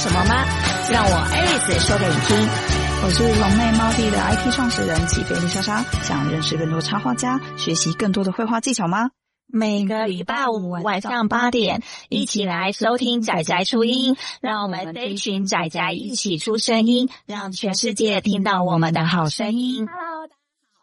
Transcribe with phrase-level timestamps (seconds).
[0.00, 0.34] 什么吗？
[0.90, 2.34] 让我 Aris 说给你听。
[3.04, 9.10] 我是龙妹猫弟的 IT 创始人起飞丽莎莎，想认识更多插画家，学习更多的绘画技巧吗？
[9.46, 19.86] 每个礼拜五晚上八点，一起来收听仔仔初音，让我们这群仔仔一起出声音，让全世界听到我们的好声音。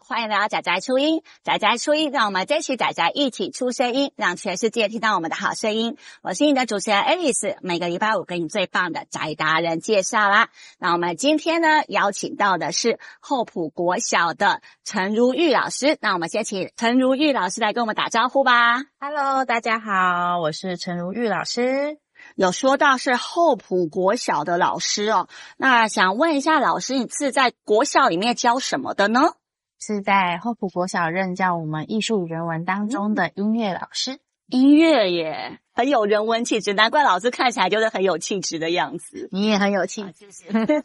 [0.09, 5.97] 欢迎来到仔仔初音，仔仔初音，让我们这群仔仔一起出声音，让全世界听到我们的好声音。
[6.21, 10.47] 我是你的主持人 Alice，每个礼拜五给你最棒的宅达人介绍啦。
[10.79, 15.97] 那我们今天呢，邀请到的是厚朴国小的陈如玉老师。
[15.99, 18.77] 那我们先请陈如玉老师来跟我们打招呼吧。
[19.01, 21.97] Hello，大家好，我是陈如玉老师。
[22.37, 25.27] 有说到是厚朴国小的老师哦，
[25.57, 29.33] 那想问一下老师，你是在国小里面教什么的呢？
[29.79, 39.29] 是在厚朴国小任教我们艺术人文当中的音乐老师，音乐耶，很有人文气质，难怪老师看起来就是很有气质的样子。
[39.31, 40.83] 你也很有气质，谢谢。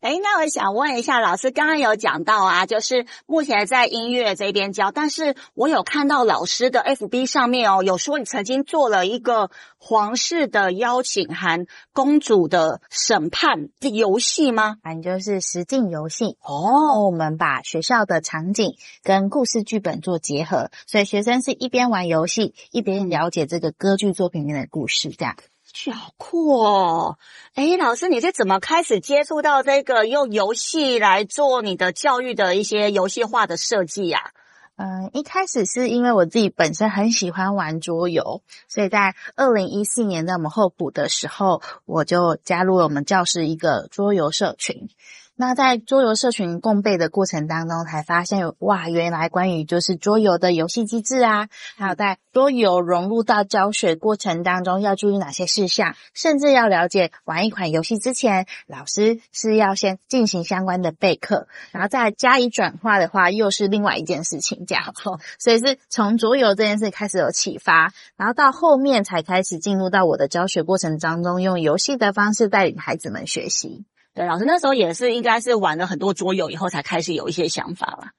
[0.00, 14.76] 诶，那我想问一下，老师刚刚有讲到啊，就是目前在音乐这边教，但是我有看到老师的 FB 上面哦，有说你曾经做了一个皇室的邀请函、公主的审判的游戏吗？
[14.82, 17.04] 反正就是实境游戏哦。
[17.04, 25.36] 我们把学校的场景跟故事剧本做结合，所以学生是一边玩游戏，一边了解这个歌剧作品里面的故事，这样。
[25.74, 27.18] 去好酷哦！
[27.54, 34.30] 哎，老师，你是怎么开始接触到这个用游戏来做你的教育的一些游戏化的设计呀？
[34.76, 44.88] 嗯，一开始是因为我自己本身很喜欢玩桌游，所以在二零一四年在我们候补的时候，我就加入了我们教室一个桌游社群。
[45.36, 64.94] 那在桌游社群共备的过程当中，才发现有哇，原来关于就是桌游的游戏机制啊，还有在桌游融入到教学过程当中要注意哪些事项，甚至要了解玩一款游戏之前，老师是要先进行相关的备课，然后再加以转化的话，又是另外一件事情这样。
[65.40, 73.84] 所以是从桌游这件事开始有启发，然后到后面才开始进入到我的教学过程当中，用游戏的方式带领孩子们学习。
[74.14, 78.12] 对，老师那时候也是应该是玩了很多桌游以后才开始有一些想法吧。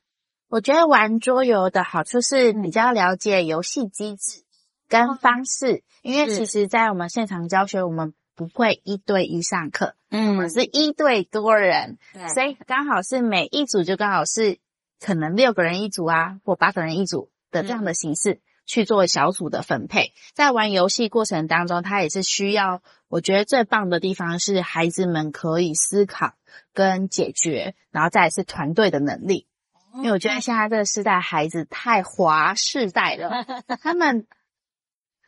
[0.50, 4.44] 我觉得玩桌游的好处是比较了解游戏机制
[4.90, 11.98] 跟方式，因为其实，在我们现场教学，我们不会一对一上课，嗯，我们是一对多人，
[12.34, 14.60] 所以刚好是每一组就刚好是
[15.00, 18.34] 可能六个人一组啊，或八个人一组的这样的形式。
[18.34, 22.82] 嗯去做小组的分配，在玩游戏过程当中，他也是需要。
[23.16, 26.34] 我觉得最棒的地方是孩子们可以思考
[26.74, 29.48] 跟解决，然后再来是团队的能力。
[29.96, 33.46] 因为我觉得现在这个时代孩子太滑世代了，
[33.82, 34.28] 他们。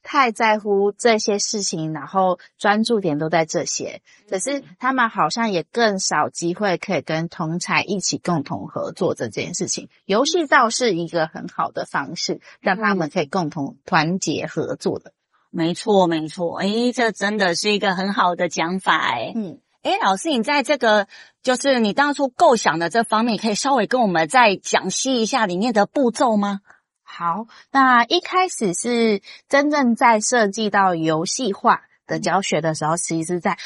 [0.10, 9.90] 太在乎这些事情，然后专注点都在这些，可是他们好像也更少机会可以跟同才一起共同合作这件事情。
[10.06, 15.12] 游戏倒是一个很好的方式，让他们可以共同团结合作的。
[15.50, 19.34] 没错，没错，诶，这真的是一个很好的讲法，诶。
[19.36, 21.08] 嗯，诶，老师，你在这个
[21.42, 26.60] 就是你当初构想的这方面，可以稍微跟我们再讲析一下里面的步骤吗？
[27.04, 33.58] 好，那一开始是真正在设计到游戏化的教学的时候，其实是在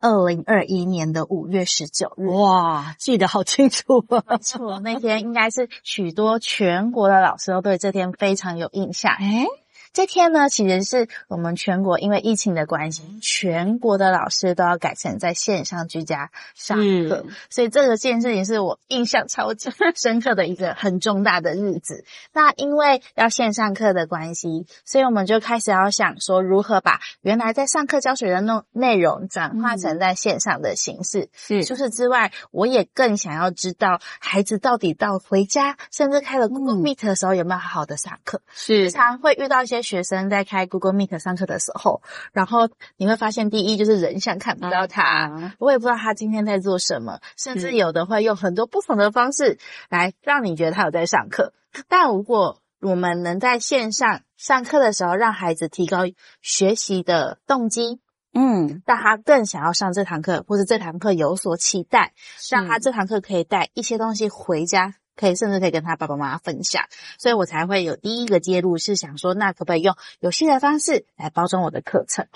[0.00, 2.28] 二零二一年的五月十九日。
[2.28, 4.24] 哇，记得好清楚啊！
[4.28, 9.14] 没错，那天应该是许多全国的老师都对这天非常有印象。
[9.14, 9.46] 诶
[9.92, 19.68] 这天呢，其实是我们全国因为疫情的关系，全国的老师都要改成在线上居家上课，嗯、所以这个件事情是我印象超级
[20.00, 22.04] 深刻的一个很重大的日子。
[22.32, 31.30] 那因为要线上课的关系，所以我们就开始要想说，如何把原来在上课教学的内内容转化成在线上的形式。
[31.34, 38.40] 是、嗯，除此之外，我也更想要知道孩子到底到回家，甚至开了 Google Meet 的时候有没有好好的上课。
[38.54, 39.79] 是，常会遇到一些。
[39.82, 51.52] 学生在开 Google Meet 上课的时候，然后你会发现，第一就是人像看不到他，嗯、我也不知道他今天在做什么，甚至有的会用很多不同的方式来让你觉得他有在上课。
[51.88, 56.00] 但如果我们能在线上上课的时候，让孩子提高
[56.40, 58.00] 学习的动机，
[58.32, 62.12] 嗯，让他更想要上这堂课，或者这堂课有所期待，
[62.50, 64.94] 让他这堂课可以带一些东西回家。
[65.16, 66.84] 可以，甚至可以跟他爸爸妈妈分享，
[67.18, 72.26] 所以我才会有第一个介入，是想说，那可不可以用游戏的方式来包装我的课程？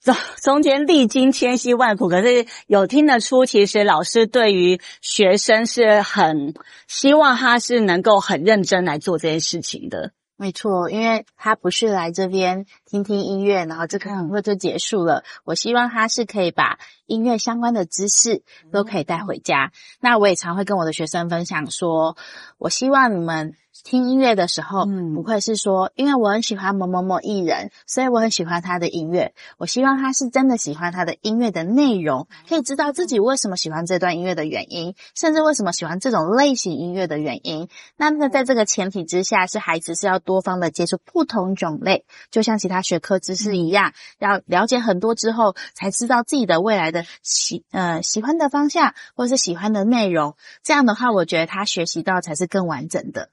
[0.00, 6.54] 中中间历经千辛万苦，可是有听得出，其实老师对于学生是很
[6.86, 10.12] 希望他是能够很认真来做这件事情的。
[10.36, 15.22] 没错，因为他不是来这边听听音乐，然后这堂课就结束了。
[15.44, 18.42] 我希望他是可以把音乐相关的知识
[18.72, 19.72] 都可以带回家。
[20.00, 22.16] 那我也常会跟我的学生分享说，
[22.56, 23.54] 我希望你们。
[23.84, 29.34] 听音乐的时候，嗯，不会是说，因为我很喜欢某某某艺人，所以我很喜欢他的音乐。
[29.56, 37.68] 我希望他是真的喜欢他的音乐的内容，可以知道自己为什么喜欢这段音乐的原因，甚至为什么喜欢这种类型音乐的原因。
[37.96, 50.36] 那那在这个前提之下，是孩子是要多方的接触不同种类，就像其他学科知识一样，要了解很多之后，才知道自己的未来的喜呃喜欢的方向，或是喜欢的内容。
[50.62, 53.30] 这样的话，我觉得他学习到才是更完整的。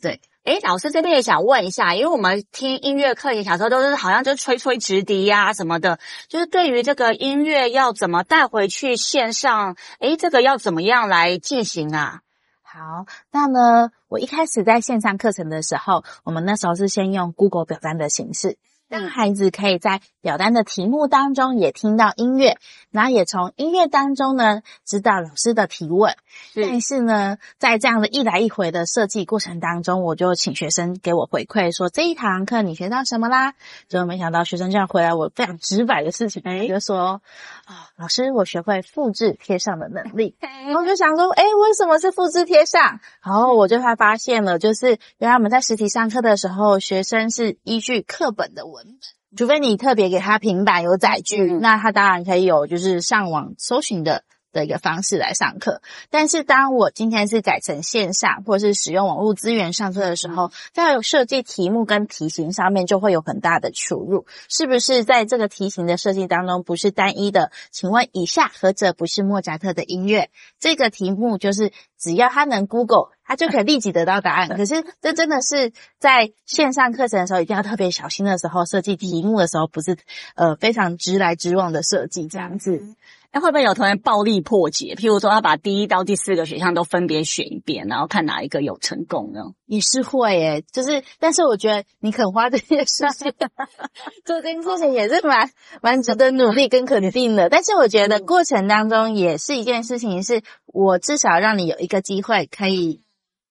[0.00, 5.98] 对，诶，老师这边也想问一下，因为我们听音乐课，也小时候都是好像就吹吹直笛呀、啊、什么的，
[6.28, 12.20] 就是对于这个音乐要怎么带回去线上，诶，这个要怎么样来进行啊？
[12.62, 18.56] 好，那呢，我一开始在线上课程的时候，我们那时候是先用 Google 表单的形式。
[18.88, 22.56] 让孩子可以在表单的题目当中也听到音乐，
[22.90, 26.16] 然后也从音乐当中呢知道老师的提问。
[26.54, 33.54] 但是呢，在这样的一来一回的设计过程当中，我就请学生给我回馈说，这一堂课你学到什么啦？
[33.88, 37.20] 就没想到学生这样回来，我非常直白的事情，就说
[37.64, 40.36] 啊、哦，老师，我学会复制贴上的能力。
[40.40, 43.00] 然后我就想说，诶，为什么是复制贴上？
[43.22, 48.98] 然后我就才发现了，就是原来我们在实体上课的时候，学生是依据课本的文本，
[49.36, 54.22] 除非你特别给他平板有载具，那他当然可以有就是上网搜寻的。
[54.52, 67.52] 的一个方式来上课，但是当我今天是改成线上或者是使用网络资源上课的时候，在设计题目跟题型上面就会有很大的出入，是不是在这个题型的设计当中不是单一的？
[67.70, 70.30] 请问以下何者不是莫扎特的音乐？
[70.58, 74.48] 这个题目就是只要他能 Google，他就可以立即得到答案。
[74.56, 79.96] 可是这真的是在线上课程的时候一定要特别小心的时候，设计题目的时候不是
[80.34, 82.82] 呃非常直来直往的设计这样子。
[83.30, 84.94] 哎，会不会有同学暴力破解？
[84.94, 89.40] 譬如说，他把第一到第四个选项都分别选一遍，然后看哪一个有成功呢？
[89.66, 93.34] 也是会诶，就是，但是我觉得你肯花这些时间
[94.24, 95.50] 做这件事情也是蛮
[95.82, 97.50] 蛮值得努力跟肯定的。
[97.50, 103.02] 但是我觉得过程当中也是一件事情，是我至少让你有一个机会可以，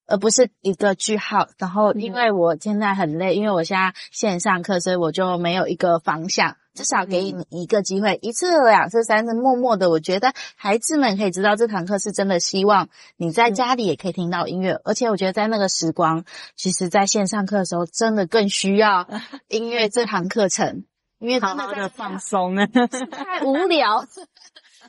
[0.08, 1.48] 而不是一个句号。
[1.60, 6.56] 然后，因为我现在很累，因为我现在线上课，所以我就没有一个方向。
[6.78, 12.40] 至少给你一个机会，一次、两次、三次，默默的，我觉得孩子们可以知道这堂课是真的。
[12.40, 16.24] 希望你在家里也可以听到音乐，而且我觉得在那个时光，
[16.56, 19.08] 其实在线上课的时候，真的更需要
[19.50, 20.86] 音乐这堂课程，
[21.18, 22.68] 因为真的放松呢，
[23.12, 24.06] 太无聊。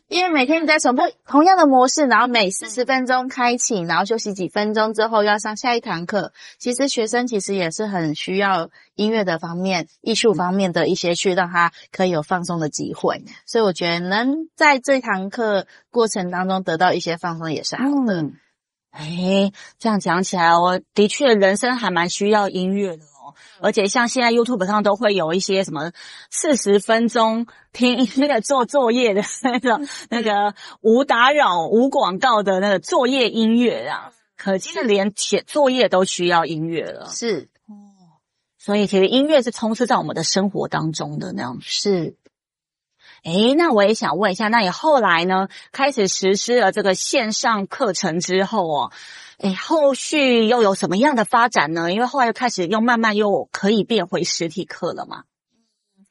[0.09, 6.33] 因为每天你在重复同样的模式，然后每四十分钟开启，然后休息几分钟之后要上下一堂课。
[6.59, 13.23] 其实学生其实也是很需要音乐的方面、艺术方面的一些去让他可以有放松的机会。
[13.45, 18.23] 所以我觉得能在这堂课过程当中得到一些放松也是好的。
[18.23, 18.33] 嗯，
[18.91, 23.05] 哎，这样讲起来，我的确人生还蛮需要音乐的。
[23.61, 25.93] 而且像现在 YouTube 上都会有一些什么
[26.31, 29.81] 四十分钟听音乐 做作业的那个
[30.11, 37.09] 那个无打扰无广告的那个作业音乐啊，可见连写作业都需要音乐了。
[37.11, 38.23] 是哦，
[38.59, 41.59] 所以其实音乐是充斥在我们的生活当中的那样。
[41.61, 42.17] 是，
[43.25, 48.93] 诶，那我也想问一下，那你后来呢，开始实施了这个线上课程之后哦。
[49.39, 51.93] 哎，后续又有什么样的发展呢？
[51.93, 55.23] 因为后来又开始又慢慢又可以变回实体课了嘛。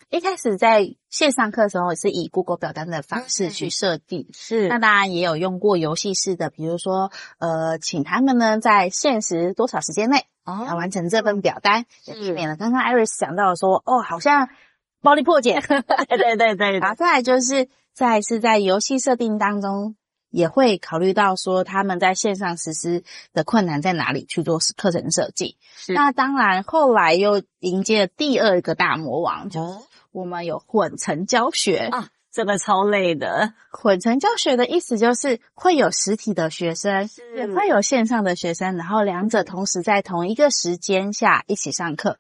[0.10, 4.69] 一开始在线上课的时候是以 Google 表单的方式去设定，是。
[4.69, 14.48] 那当然也有用过游戏式的，比如说呃，请他们呢在限时多少时间内啊、哦、完成这份表单，也避免了刚刚 Iris 讲到说哦，好像
[15.01, 15.60] 暴力破解。
[16.07, 16.79] 对对对对。
[16.79, 19.98] 然后再来就是在是在游戏设定当中。
[20.29, 23.03] 也会考虑到说他们在线上实施
[23.34, 25.57] 的困难在哪里去做课程设计。
[25.75, 25.93] 是。
[25.93, 29.79] 那当然，后来又迎接了第二个大魔王，就是
[30.12, 33.53] 我们有混成教学啊，这个超累的。
[33.72, 42.19] 混成教学的意思就是会有实体的学生，也会有线上的学生，然后两者同时在同一个时间下一起上课。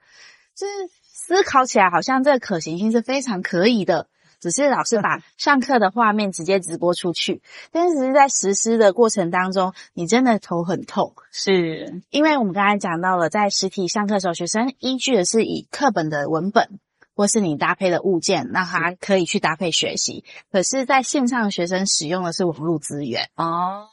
[0.55, 0.73] 就是
[1.03, 4.07] 思考起来，好像这个可行性是非常可以的。
[4.39, 7.41] 只是老师把 上课的画面直接直播出去，
[7.71, 16.79] 但是在实施的过程当中，你真的头很痛，是因为我们刚才讲到了，在实体上课的时候，学生依据的是以课本的文本，
[17.15, 20.23] 或是你搭配的物件，让他可以去搭配学习。
[20.51, 23.87] 可是，在线上学生使用的是网络资源哦。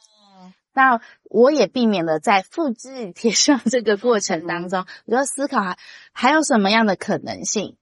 [0.73, 0.99] 那
[1.29, 5.77] 我也避免了在复制贴上这个过程当中，我就思考
[6.11, 7.77] 还有什么样的可能性。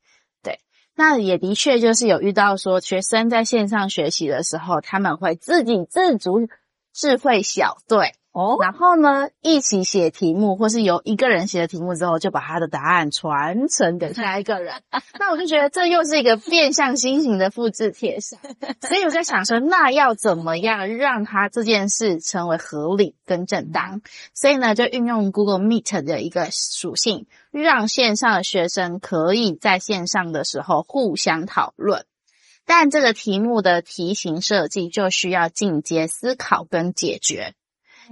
[0.96, 6.48] 那也的确就是有遇到说，学生在线上学习的时候，他们会自己自主
[6.94, 8.14] 智慧小队。
[8.34, 14.82] 哦，然后呢，一起写题目，或是由一个人写的题目之后，就把他的答案传承给下一个人。
[15.20, 18.40] 那我就觉得这又是一个变相新型的复制贴上。
[18.82, 24.02] 所以我在想说，那要怎么样让他这件事成为合理跟正当？
[24.34, 32.06] 所以呢，就运用 Google Meet 的一个属性，让线上的学生可以在线上的时候互相讨论。
[32.66, 37.54] 但这个题目的题型设计就需要进阶思考跟解决。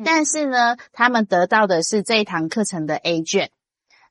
[0.04, 3.52] 但是呢，他们得到的是这一堂课程的 A 卷，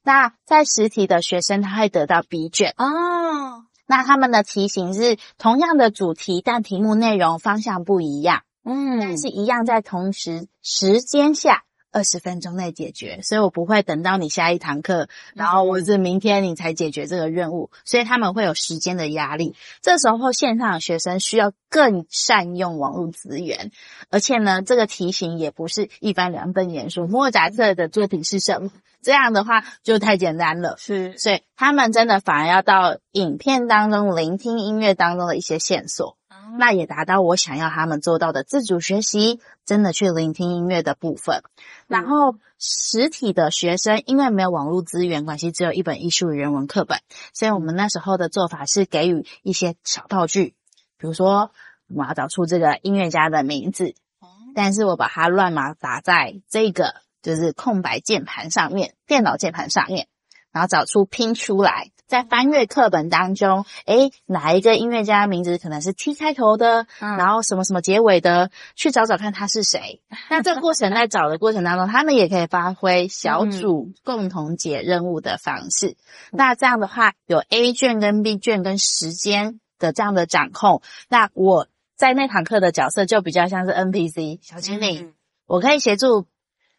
[0.03, 3.65] 那在实体的学生他会得到 B 卷哦。
[3.87, 11.65] 那他们的题型是同样的主题，但题目内容方向不一样，嗯，但是一样在同时时间下。
[11.93, 19.55] 二十分钟内解决，所以我不会等到你下一堂课，然后我是明天你才解决这个任务，所以他们会有时间的压力。
[19.83, 23.73] 这时候线上的学生需要更善用网络资源，
[24.09, 28.71] 而且呢，这个题型也不是一般两瞪眼说莫扎特的作品是什么，
[29.03, 30.77] 这样的话就太简单了。
[30.79, 36.17] 是，所以他们真的反而要到影片当中聆听音乐当中的一些线索。
[36.59, 41.43] 那也达到我想要他们做到的自主学习，真的去聆听音乐的部分。
[41.87, 46.99] 然后实体的学生因为没有网络资源关系，只有一本艺术与人文课本，
[47.33, 50.55] 所以我们那时候的做法是给予一些小道具，
[50.99, 51.51] 比如说
[51.89, 53.95] 我要找出这个音乐家的名字，
[54.55, 60.09] 但是我把它乱码打在这个就是空白键盘上面，电脑键盘上面，
[60.53, 61.91] 然后找出拼出来。
[62.11, 70.03] 在翻阅课本当中，诶，哪一个音乐家名字可能是 T 开头的，嗯，然后什么什么结尾的，去找找看他是谁。
[70.29, 75.91] 那这个过程在找的过程当中，他们也可以发挥小组共同解任务的方式。
[75.91, 75.97] 嗯、
[76.33, 80.83] 那这样的话，有 A 卷跟 B 卷跟时间的这样的掌控。
[81.09, 85.15] 那我在那堂课的角色就比较像是 NPC 小精灵，嗯，
[85.47, 86.27] 我可以协助。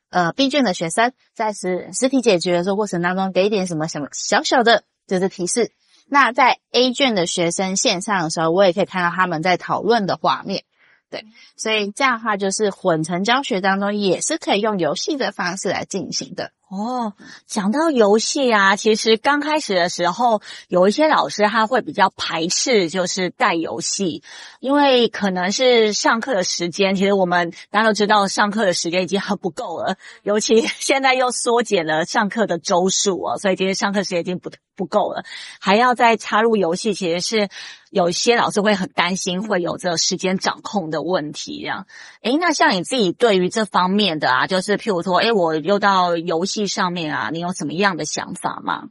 [0.09, 5.73] 呃，B 卷的学生在实实体解决的过程当中，给一点什么什么小小的这是提示。
[6.07, 10.63] 那在 A 卷的学生线上的时候，我也可以看到他们在讨论的画面。
[11.09, 11.25] 对，
[11.57, 16.53] 所以这样的话就是混成教学当中也是可以用游戏的方式来进行的。
[16.71, 17.11] 哦，
[17.47, 24.23] 讲到游戏啊，其实刚开始的时候，有一些老师他会比较排斥，就是带游戏，
[24.61, 35.25] 因为可能是上课的时间，其实我们大家都知道，上课的时间已经很不够了，尤其 现在又缩减了上课的周数哦，所以今天上课时间已经不不够了，
[35.59, 37.49] 还要再插入游戏，其实是。
[37.91, 41.87] 有一些老师会很担心，会有这个时间掌控的问题，这样。
[42.21, 48.89] 诶，那像你自己对于这方面的啊，就是譬如说，诶，我又到游戏上面啊，你有什么样的想法吗？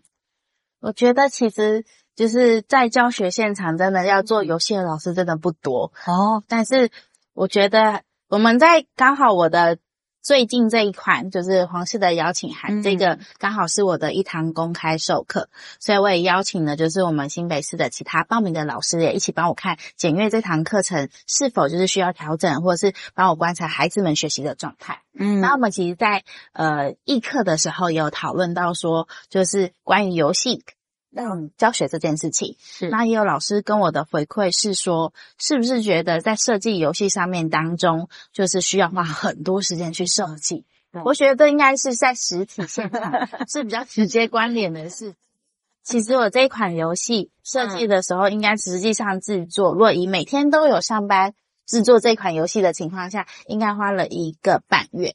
[0.81, 1.85] 我觉得其实
[2.17, 6.43] 就是在教学现场，真的要做游戏的老师真的不多哦。
[6.49, 6.91] 但是
[7.33, 9.79] 我觉得我们在刚好我的。
[10.23, 15.49] 最近这一款就是皇室的邀请函，嗯，这个刚好是我的一堂公开授课，
[15.79, 25.03] 所以我也邀请了就是我们新北市的其他报名的老师也一起帮我看检阅这堂课程是否就是需要调整，或者是帮我观察孩子们学习的状态。
[25.19, 30.65] 嗯，那我们其实在呃议课的时候也有讨论到说，就是关于游戏。
[31.11, 32.57] 让教学这件事情。
[32.61, 40.65] 是，那也有老师跟我的回馈是说，是不是觉得在设计游戏上面当中，就是需要花很多时间去设计？
[41.05, 45.15] 我觉得应该是在实体现场 是比较直接关联的事，
[45.85, 55.15] 其实我这一款游戏设计的时候，应该实际上制作，若以每天都有上班制作这款游戏的情况下，应该花了一个半月。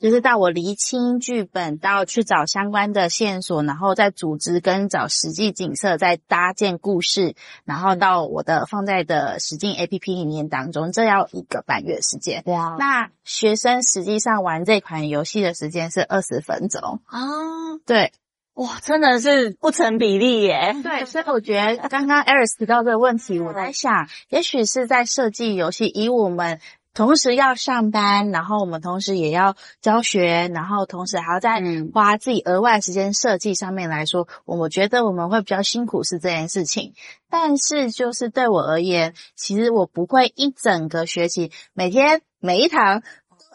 [0.00, 7.34] 就是到我厘清剧本，到去找相关的线索，然后再组织跟找实际景色，再搭建故事，
[7.66, 12.42] 然后到我的放在的实境 APP 里面当中，这要一个半月时间。
[12.44, 17.20] 对啊，那学生实际上玩这款游戏的时间是二十分钟啊。
[17.84, 18.12] 对，
[18.54, 20.74] 哇，真的是不成比例耶。
[20.82, 26.58] 对，所以我觉得刚刚 Eris 提到这个问题，我在想，也许是在设计游戏，以我们。
[26.92, 31.62] 同时要上班，然后我们同时也要教学，然后同时还要再
[31.94, 36.94] 花自己额外时间设计上面来说，我觉得我们会比较辛苦是这件事情。
[37.30, 43.02] 但是就是对我而言，其实我不会一整个学期每天每一堂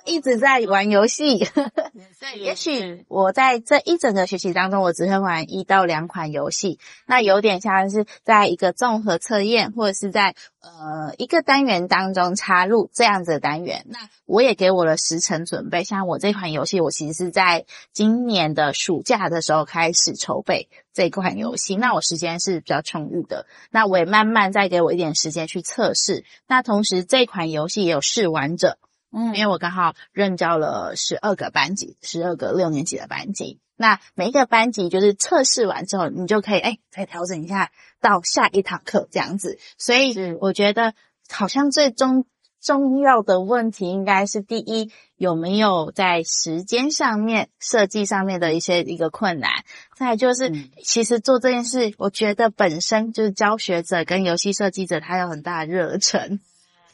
[0.06, 1.40] 一直在玩游戏。
[2.20, 13.86] 对，也许我在这一整个学期当中，我只会玩一到两款游戏，那有点像是在一个综合测验，或者是在呃一个单元当中插入这样子的单元。
[13.90, 23.46] 那我也给我了时程准备，像我这款游戏，我其实是在今年的暑假的时候开始筹备这款游戏，那我时间是比较充裕的。
[23.72, 26.24] 那我也慢慢再给我一点时间去测试。
[26.48, 28.78] 那同时这款游戏也有试玩者。
[29.16, 33.60] 嗯，因为我刚好任教了十二个班级，十二个六年级的班级。
[33.78, 39.58] 那每一个班级就是测试完之后，你就可以哎再调整一下到下一堂课这样子。
[39.78, 40.94] 所以我觉得
[41.30, 42.26] 好像最终
[42.62, 49.52] 重要的问题应该是第一，有没有在时间上面设计上面的一些一个困难。
[49.96, 56.40] 再就是，嗯、其实做这件事，我觉得本身就是教学者跟游戏设计者他有很大的热忱。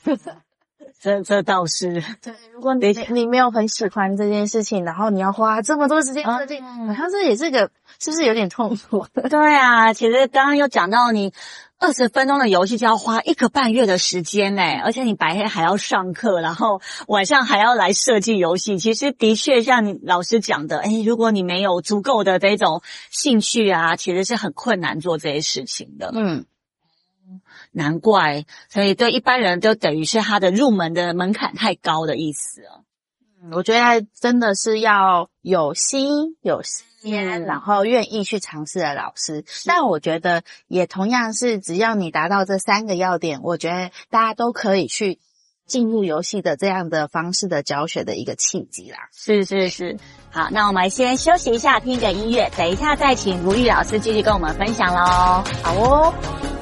[1.02, 2.34] 这这倒是对。
[2.54, 9.06] 如果你你没有很喜欢这件事情，然后你要花这么多时间设计，嗯、好像这也是个是不是有点痛苦？
[9.30, 11.34] 对啊，其实刚刚又讲到，你
[11.80, 18.78] 二十分钟的游戏就要花一个半月的时间呢，而且你白天还要上课，然后晚上还要来设计游戏。
[18.78, 26.12] 其实的确像你老师讲的，哎，如果你没有足够的这种兴趣啊，其实是很困难做这些事情的。
[26.14, 26.46] 嗯。
[27.72, 32.84] 难怪，所以对一般人就等于是他的入门的门槛太高的意思啊。
[33.42, 39.46] 嗯，我觉得真的是要有心有时间，然后愿意去尝试的老师。
[39.66, 45.20] 但我觉得也同样是，只要你达到这三个要点，我觉得大家都可以去
[45.66, 49.08] 进入游戏的这样的方式的教学的一个契机啦。
[49.12, 49.98] 是是是，
[50.30, 55.44] 好，那我们先休息一下，听个音乐，等一下再请如玉老师继续跟我们分享喽。
[55.64, 56.61] 好哦。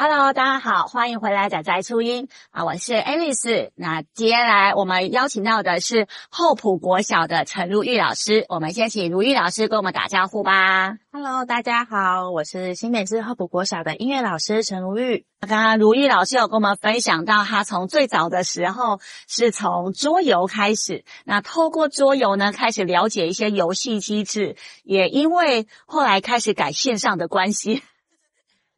[0.00, 2.64] 大家好，欢迎回来仔仔初音啊！
[2.64, 3.70] 我是 Alice。
[3.74, 10.96] 那接下来我们邀请到的是厚朴国小的陈如玉老师，我们先请如玉老师跟我们打招呼吧。
[11.12, 15.26] Hello，大家好，我是新北市厚朴国小的音乐老师陈如玉。
[15.40, 27.82] 刚刚如玉老师有跟我们分享到，他从最早的时候是从桌游开始，那透过桌游呢，开始了解一些游戏机制，也因为后来开始改线上的关系。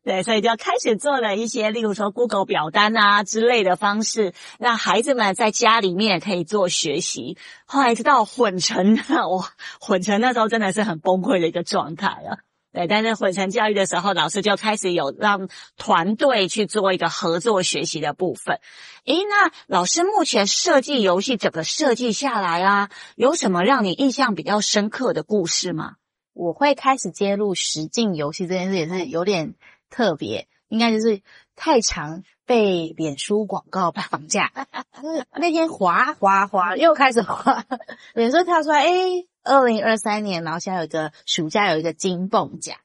[0.05, 7.39] 对，所以就开始做了一些，例如说 Google 表单啊之类的方式，让孩子们在家里面可以做学习。
[7.67, 8.97] 后来直到混成，
[9.31, 9.49] 哇，
[9.81, 12.39] 混成那时候真的是很崩溃的一个状态啊。
[12.73, 18.59] 对，但是混成教育的时候，老师就开始有让团队去做一个合作学习的部分。
[19.05, 25.93] 诶，那老师目前设计游戏整个设计下来啊，有什么让你印象比较深刻的故事吗？
[26.35, 29.55] 我会开始接入实境游戏这件事，也是有点。
[29.93, 31.21] 特别应该就是
[31.55, 34.51] 太常被脸书广告绑架。
[35.37, 37.65] 那天滑滑滑又开始滑，
[38.15, 42.79] 脸书跳出来，诶，二零二三年，然后现在有一个暑假有一个金蹦奖，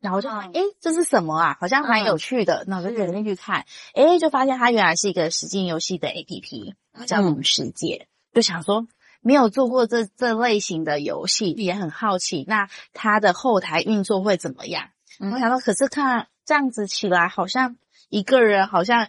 [0.00, 1.56] 然后我就诶，这是什么啊？
[1.60, 6.74] 好像蛮有趣的，那我就点进去看，诶，就发现它原来是一个实境游戏的 APP，
[7.06, 8.88] 叫《萌世界》，就想说
[9.20, 14.88] 没有做过这这类型的游戏，也很好奇，那它的后台运作会怎么样？
[15.20, 16.26] 我想说，可是看。
[16.48, 17.76] 这样子起来，好像
[18.08, 19.08] 一个人好像，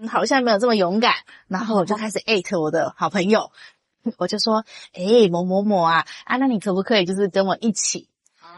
[0.00, 1.12] 嗯，好像没有这么勇敢。
[1.48, 3.52] 然后我就开始 艾特我的好朋友，
[4.16, 4.64] 我就说
[4.96, 8.08] ：“诶，某某某啊，啊，那你可不可以就是跟我一起？”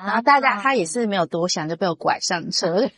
[0.07, 2.89] 然后大家他也是没有多想，就被我拐上车。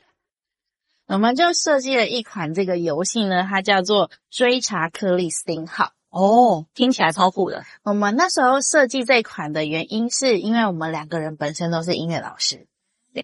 [1.09, 5.85] 我们就设计了一款这个游戏呢，它叫做《追查克里斯汀号》。
[6.11, 7.65] 哦，听起来超酷的。
[7.85, 12.67] 我们那时候设计这款的原因，是因为我们两个人本身都是音乐老师。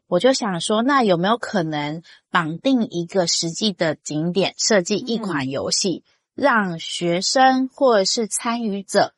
[0.09, 6.05] 我就想说，那有没有可能绑定一个实际的景点，设计一款游戏，
[6.37, 9.15] 嗯、让学生或者是参与者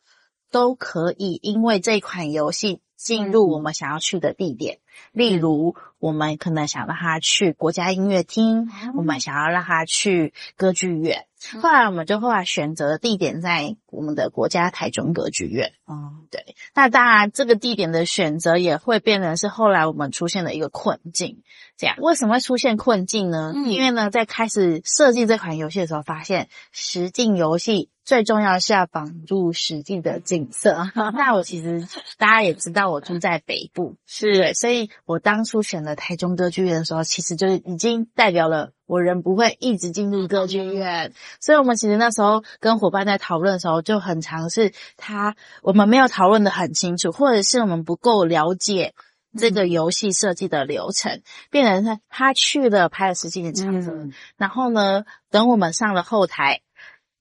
[0.50, 3.50] 都可以因为这款游戏进入。
[3.50, 4.76] 我们想要去的地点？
[4.76, 4.81] 嗯、
[5.12, 11.26] 例如，我们可能想让他去国家音乐厅，嗯、我们想要让他去歌剧院。
[11.62, 15.72] 后来我们就后来选择的地点在我们的国家台中歌剧院。
[15.87, 16.55] 哦，对。
[16.74, 21.42] 那当然，这个地点的选择也会变成是后来我们出现的一个困境。
[21.77, 23.53] 这样，为什么会出现困境呢？
[23.55, 30.90] 嗯，因为呢，在开始设计这款游戏的时候，发现实境游戏最重要的是要绑住实际的景色。
[31.14, 41.12] 那我其实大家也知道，我住在北部， 是，所以我当初选了台中歌剧院的时候，其实就是已经代表了我人不会一直进入歌剧院。
[41.40, 48.94] 所以我们其实那时候跟伙伴在讨论的时候，就很常是他我们没有讨论的很清楚，或者是我们不够了解。
[49.36, 56.62] 这个游戏设计的流程，变成他他去了拍了十几年场子，嗯，然后呢，等我们上了后台，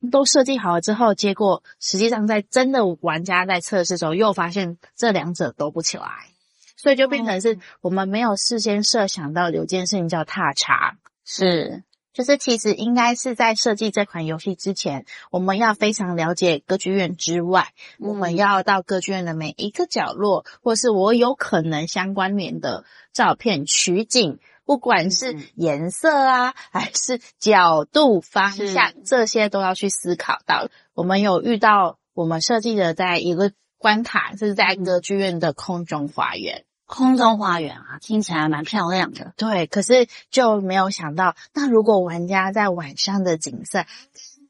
[0.09, 6.29] 都设计好了之后，结果实际上在真的玩家在测试的时候，又发现这两者都不起来，
[6.77, 11.83] 所以就变成是我们没有事先设想到有件事情叫踏查，是。
[12.17, 17.67] 就是其实应该是在设计这款游戏之前，我们要非常了解歌剧院之外，
[17.99, 30.69] 我们要到歌剧院的每一个角落，或是我有可能相关联的照片取景，不管是颜色啊，还是角度、方向，这些都要去思考到。
[30.95, 36.65] 我们有遇到我们设计的在一个关卡，是在歌剧院的空中花园。
[36.87, 39.33] 空中花园啊，听起来蛮漂亮的。
[39.37, 43.85] 对，可是就没有想到，那如果玩家在晚上的景色，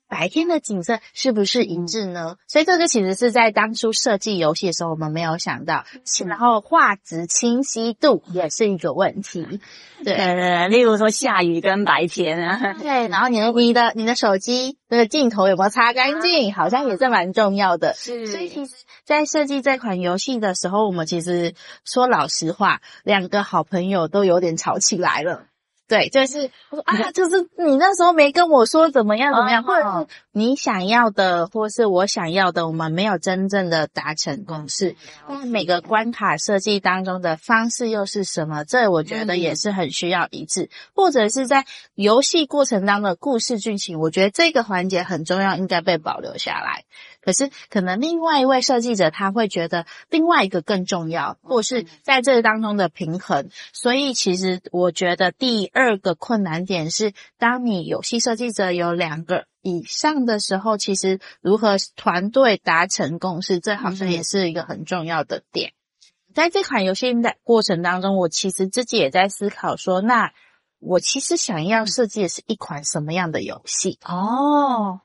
[0.07, 2.37] 白天的景色是不是一致呢？
[2.37, 5.83] 嗯、所以这个其实是在当初设计游戏的时候，我们没有想到。
[6.25, 9.59] 然后画质清晰度也是一个问题。
[10.05, 12.73] 对，呃，例如说下雨跟白天啊。
[12.79, 16.53] 对，然后你的你的你的手机那个镜头有没有擦干净？
[16.53, 17.93] 好像也是蛮重要的。
[17.95, 18.27] 是。
[18.27, 18.75] 所以其实，
[19.07, 25.45] 在设计这款游戏的时候，我们其实说老实话，两个好朋友都有点吵起来了。
[25.87, 34.97] 对，就是我说啊，就是你那时候没跟我说怎么样怎么样，或者是你想要的，或是我想要的，我们没有真正的达成共识。
[35.29, 38.65] 那每个关卡设计当中的方式又是什么？
[38.65, 41.65] 这我觉得也是很需要一致，或者是在
[41.95, 46.83] 游戏过程当中的故事剧情，我觉得这个环节很重要，应该被保留下来。
[47.27, 53.49] 可是，可能另外一位设计者他会觉得另外一个更重要，或是在这当中的平衡。
[53.73, 65.73] 所以，其实我觉得第二个困难点是，当你游戏设计者有两个以上的时候，其实如何团队达成共识，这好像也是一个很重要的点。
[66.33, 70.31] 在这款游戏的过程当中，我其实自己也在思考说，那
[70.79, 73.99] 我其实想要设计的是一款什么样的游戏？
[74.05, 75.01] 哦。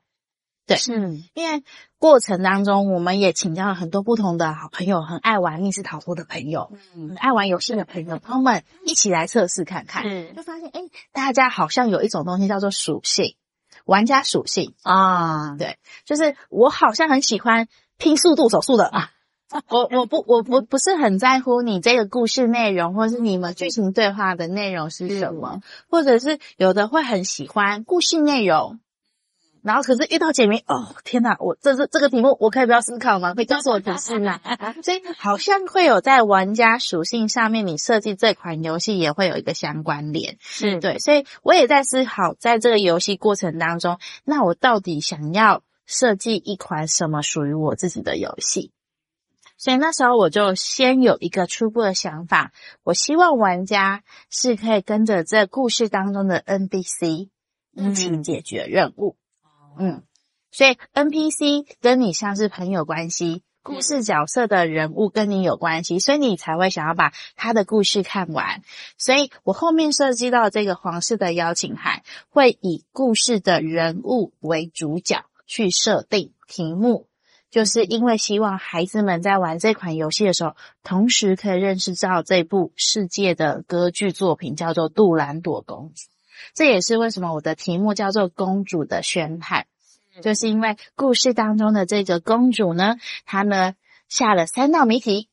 [0.65, 0.93] 对，是
[1.35, 1.65] 因为
[2.03, 13.37] 过程当中，我们也请教了很多不同的好朋友，很爱玩密室逃脱的朋友，嗯，爱玩游戏的朋友，朋友们一起来测试看看，嗯，就发现，诶，大家好像有一种东西叫做属性，
[13.85, 14.75] 玩家属性。
[14.83, 18.87] 啊，对，就是我好像很喜欢拼速度手速的。
[18.87, 19.11] 啊，
[19.71, 28.81] 我我不我不不是很在乎你这个故事内容，或是你们剧情对话的内容是什么，或者是有的会很喜欢故事内容。
[29.63, 31.37] 然后可是遇到解谜，哦天哪！
[31.39, 33.33] 我这这这个题目我可以不要思考吗？
[33.37, 34.41] 可以告诉我提示吗？
[34.83, 40.99] 所以好像会有在玩家属性上面，你设计这款游戏也会有一个相关联，是对。
[40.99, 48.73] 所以我也在思考，在这个游戏过程当中，那我到底想要设计一款什么属于我自己的游戏？
[49.57, 52.51] 所以那时候我就先有一个初步的想法，
[52.83, 57.29] 我希望玩家是可以跟着这故事当中的 NPC
[57.77, 59.15] 一起解决任务。
[59.17, 59.22] 嗯
[59.79, 60.03] 嗯，
[60.51, 68.63] 所以 NPC 跟你像是朋友关系，故事角色的人物跟你有关系，所以你才会想要把他的故事看完。
[68.99, 77.07] 所以我后面设计到这个皇室的邀请函，会以故事的人物为主角去设定题目，
[77.51, 86.03] 就是因为希望孩子们在玩这款游戏的时候，同时可以认识到这部世界的歌剧作品叫做《杜兰朵公主》。
[86.55, 89.67] 这也是为什么我的题目叫做《公主的宣判》，
[90.23, 93.75] 就是因为故事当中的这个公主呢，她呢
[94.09, 95.29] 下了三道谜题，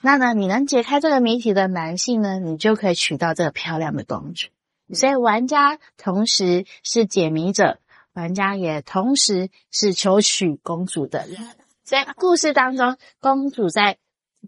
[0.00, 4.48] 那呢你能解开这个谜题的男性呢，你就可以娶到这个漂亮的公主。
[4.92, 7.78] 所以玩家同时是解谜者，
[8.12, 11.36] 玩家也同时是求娶公主的人。
[11.84, 13.98] 所以故事当中，公主在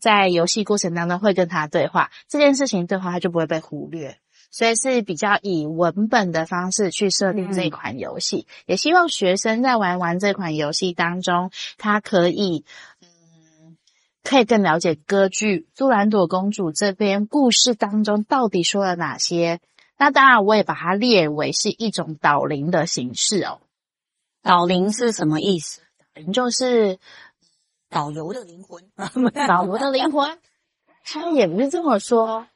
[0.00, 4.18] 在游戏过程当中会跟他对话，这件事情对话他就不会被忽略。
[4.50, 12.64] 所以是比较以文本的方式去设定这款游戏，嗯，也希望学生在玩完这款游戏当中，他可以，
[13.02, 13.76] 嗯，
[14.24, 19.60] 可以更了解歌剧《杜兰朵公主》这边故事当中到底说了哪些。
[19.98, 23.60] 那当然，我也把它列为是一种导灵的形式哦。
[24.42, 25.80] 导灵是什么意思？
[26.32, 26.98] 就是
[27.90, 28.90] 导游的灵魂，
[29.46, 30.38] 导游的灵魂。
[31.04, 32.46] 他也不是这么说。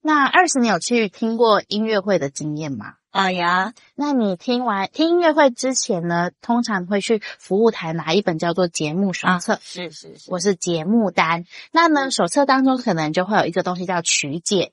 [0.00, 2.94] 那二十，你有去听过音乐会的经验吗？
[3.10, 11.44] 啊呀，那你听完听音乐会之前呢，通常会去服务台拿一本叫做节目手册，啊、是是是，我是节目单。
[11.72, 14.72] 那呢，手册当中可能就会有一个东西叫曲解。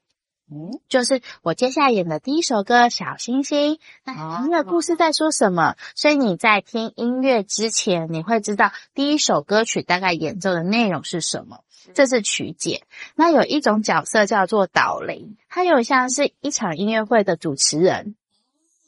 [0.52, 5.62] 嗯，就是我接下来演的第一首歌《小星星》，那音乐故事在说什么？
[5.64, 11.62] 啊、所以你在听音乐之前，你会知道第一首歌曲大概演奏的内容是什么，
[11.96, 12.84] 这是曲解。
[13.16, 18.16] 那有一种角色叫做导聆，它有像是一场音乐会的主持人。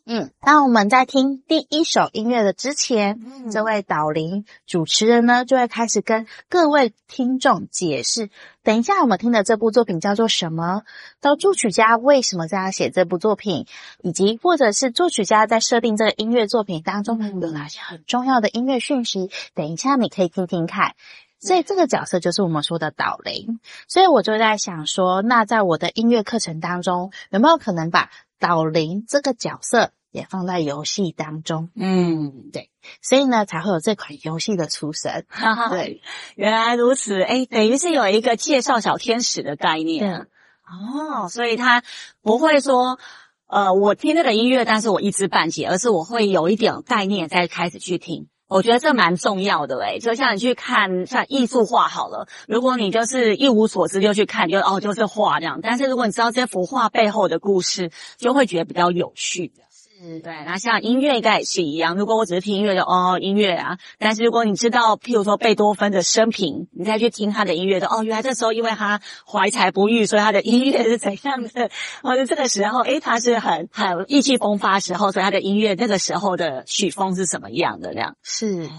[0.10, 8.30] 嗯，当我们在听第一首音乐的之前，嗯、这位导聆主持人呢，就会开始跟各位听众解释，
[8.64, 10.84] 等一下我们听的这部作品叫做什么，
[11.20, 13.66] 到作曲家为什么这样写这部作品，
[14.02, 20.96] 以及或者是作曲家在设定这个音乐作品当中有哪些很重要的音乐讯息，等一下你可以听听看。
[21.40, 23.60] 所以这个角色就是我们说的导聆。
[23.90, 32.70] 所以我就在想说，那在我的音乐课程当中，有没有可能把导聆这个角色也放在游戏当中，嗯，对，
[33.02, 35.24] 所以呢才会有这款游戏的出生。
[35.30, 36.02] 哈哈，对，
[36.36, 40.28] 原来如此，哎，等于是有一个介绍小天使的概念。
[40.68, 41.82] 哦，所以他
[42.22, 43.00] 不会说，
[43.46, 48.28] 呃，我听那个音乐，但是我一知半解，而是我会有一点概念再开始去听。
[48.50, 59.64] 我觉得这蛮重要的，诶，就像你去看像艺术画好了，如果你就是一无所知就去看，就哦就是画这样，但是如果你知道这幅画背后的故事，就会觉得比较有趣的。
[60.00, 61.96] 是对，那像音乐应该也是一样。
[61.96, 71.72] 如果我只是听音乐就哦音乐啊，但是如果你知道，譬如说贝多芬的生平，你再去听他的音乐的哦，原来这时候因为他怀才不遇，所以他的音乐是怎样的？
[72.04, 77.92] 或者这个时候，诶，他是很很意气风发时候，所以他的音乐那个时候的曲风是什么样的？
[77.94, 78.70] 这样是哦，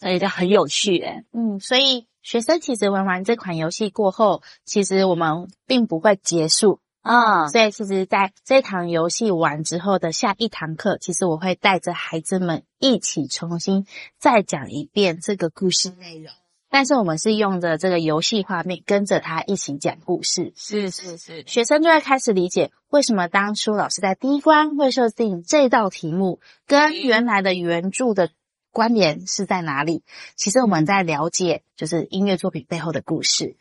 [0.00, 1.22] 所以就很有趣诶。
[1.32, 6.80] 嗯，所以学生其实玩完这款游戏过后，其实我们并不会结束。
[7.06, 13.86] 啊、哦，所以其实在这堂游戏完之后的下一堂课，其实我会带着孩子们一起重新
[14.18, 16.34] 再讲一遍这个故事内容。
[16.68, 20.52] 但是我们是用着这个游戏画面，跟着他一起讲故事。
[20.56, 28.30] 是是是，学生就会开始理解为什么当初老师在第一关会设定这道题目，跟原来的原著的
[28.72, 30.02] 关联是在哪里。
[30.34, 33.56] 其实我们在了解就是音乐作品背后的故事，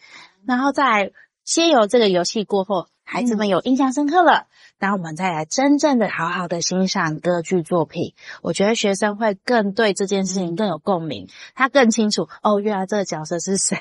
[0.48, 1.12] 然后在
[1.44, 2.88] 先由这个游戏过后。
[3.06, 4.48] 孩子们有印象深刻了，
[4.80, 8.14] 那、嗯、我们再来真正的好好的欣赏歌剧作品。
[8.42, 13.78] 我觉得学生会更对这件事情更有共鸣，他更清楚哦，原来这个角色是谁，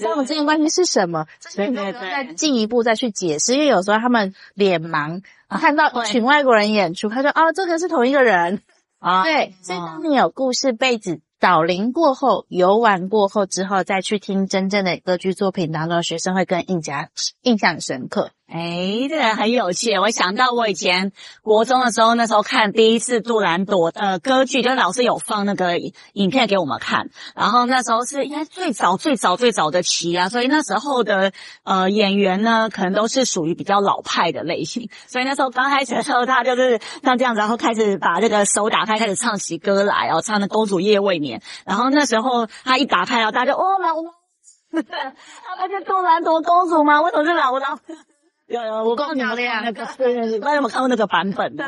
[0.00, 1.26] 那我们之间关系是什么？
[1.56, 8.60] 对对对，再进一步再去解释，因为有时候他们脸盲，啊、看到一群外国人演出，他说哦，这个是同一个人
[9.00, 9.24] 啊。
[9.24, 11.22] 对，所以当你有故事背景。
[11.38, 17.08] 导聆过后，游玩过后之后，再去听真正的歌剧作品当中，学生会更印象
[17.42, 18.30] 印象深刻。
[18.48, 19.98] 哎，这个很有趣。
[19.98, 21.10] 我想到我以前
[21.42, 25.80] 国中的时候，那时候看第一次杜兰朵的歌剧，就老师有放那个
[26.12, 27.10] 影片给我们看。
[27.34, 31.32] 然后那时候是应该最早最早最早的期啊，所以那时候的
[31.64, 34.88] 呃演员呢，可能都是属于比较老派的类型。
[35.08, 41.40] 所以那时候刚开始的时候，他就是像这样子，然后开始把这个手打开，开始唱起歌来，然后唱的《公主夜未眠》。
[41.64, 44.12] 然后那时候他一打开，然后大家就哦，老了，
[45.58, 47.02] 他不是杜兰朵公主吗？
[47.02, 47.80] 为什么是老了？
[48.46, 51.64] 有有，我告诉你们那个，对 对对，大家有没有看过那个版本的？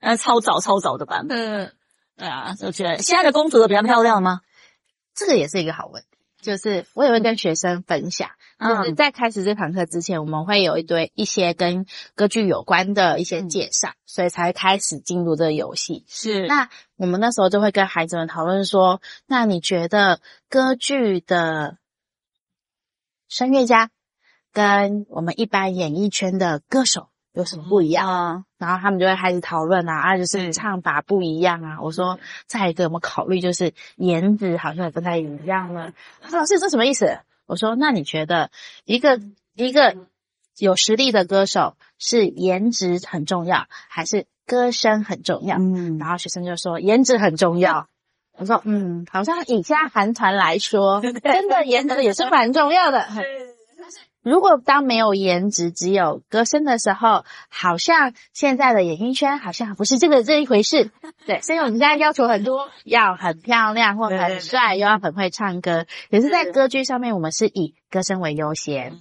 [0.00, 1.38] 呃，超早超早的版本。
[1.38, 1.72] 嗯，
[2.16, 4.40] 对啊，就觉得现在的公主都比较漂亮吗？
[5.14, 6.08] 这个也是一个好问题。
[6.40, 16.04] 就是我也会跟学生分享，就是在开始这堂课之前，我们会有一堆一些跟歌剧有关的一些介绍，所以才开始进入这个游戏。
[16.06, 21.76] 是，那我们那时候就会跟孩子们讨论说，那你觉得歌剧的
[23.28, 23.90] 声乐家？
[24.52, 28.32] 跟我们一般演艺圈的歌手有什么不一样啊？
[28.34, 31.78] 嗯、然后他们就会开始讨论啊，啊，就是唱法不一样啊。
[31.80, 35.92] 我说，再一个我们考虑，就是颜值好像也不太一样了？
[36.20, 37.18] 他说老师，这什么意思？
[37.46, 38.50] 我说，那你觉得
[38.84, 39.20] 一个
[39.54, 39.96] 一个
[40.58, 45.56] 有实力的歌手是颜值很重要，还是歌声很重要？
[45.58, 47.86] 嗯，然后学生就说颜值很重要。
[48.38, 53.06] 我说，嗯，好像以现在韩团来说， 真的颜值也是蛮重要的。
[54.28, 60.90] 如果当没有颜值，只有歌声的时候，好像现在的演艺圈好像不是这个这一回事。
[61.26, 65.86] 对，所以我们现在要求很多，要很漂亮或很帅，又要很会唱歌。
[66.10, 69.00] 可是，在歌剧上面，我们是以歌声为优先。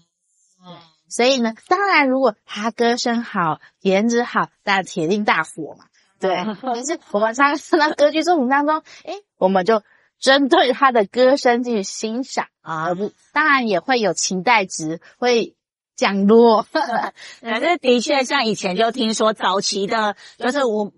[0.66, 0.78] 嗯，
[1.10, 5.86] 所以呢，当然，如果他歌声好、颜值好，大家铁定大火嘛。
[6.20, 9.84] 对， 可是我们唱到歌剧作品当中，诶，我们就。
[10.20, 12.90] 针对他的歌声进行欣赏啊，
[13.34, 15.56] 当然也会有期待值，会
[15.96, 16.66] 降落。
[17.42, 20.92] 可是的确，像以前就听说早期的，就是我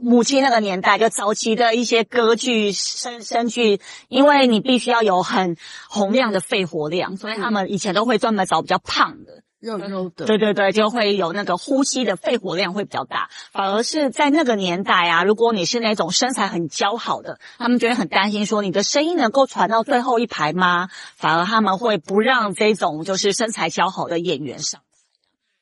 [0.00, 5.56] 母亲那个年代，就早期的一些歌剧、声声剧，因为你必须要有很
[5.88, 9.42] 洪亮的肺活量，所以他们以前都会专门找比较胖的。
[9.62, 13.30] 肉肉的，对对对，就会有那个呼吸的肺活量会比较大。
[13.52, 20.88] 反而是在那个年代啊，如果你是那种身材很姣好的，他们就会很担心说你的声音能够传到最后一排吗？
[21.16, 24.80] 反而他们会不让这种就是身材姣好的演员上。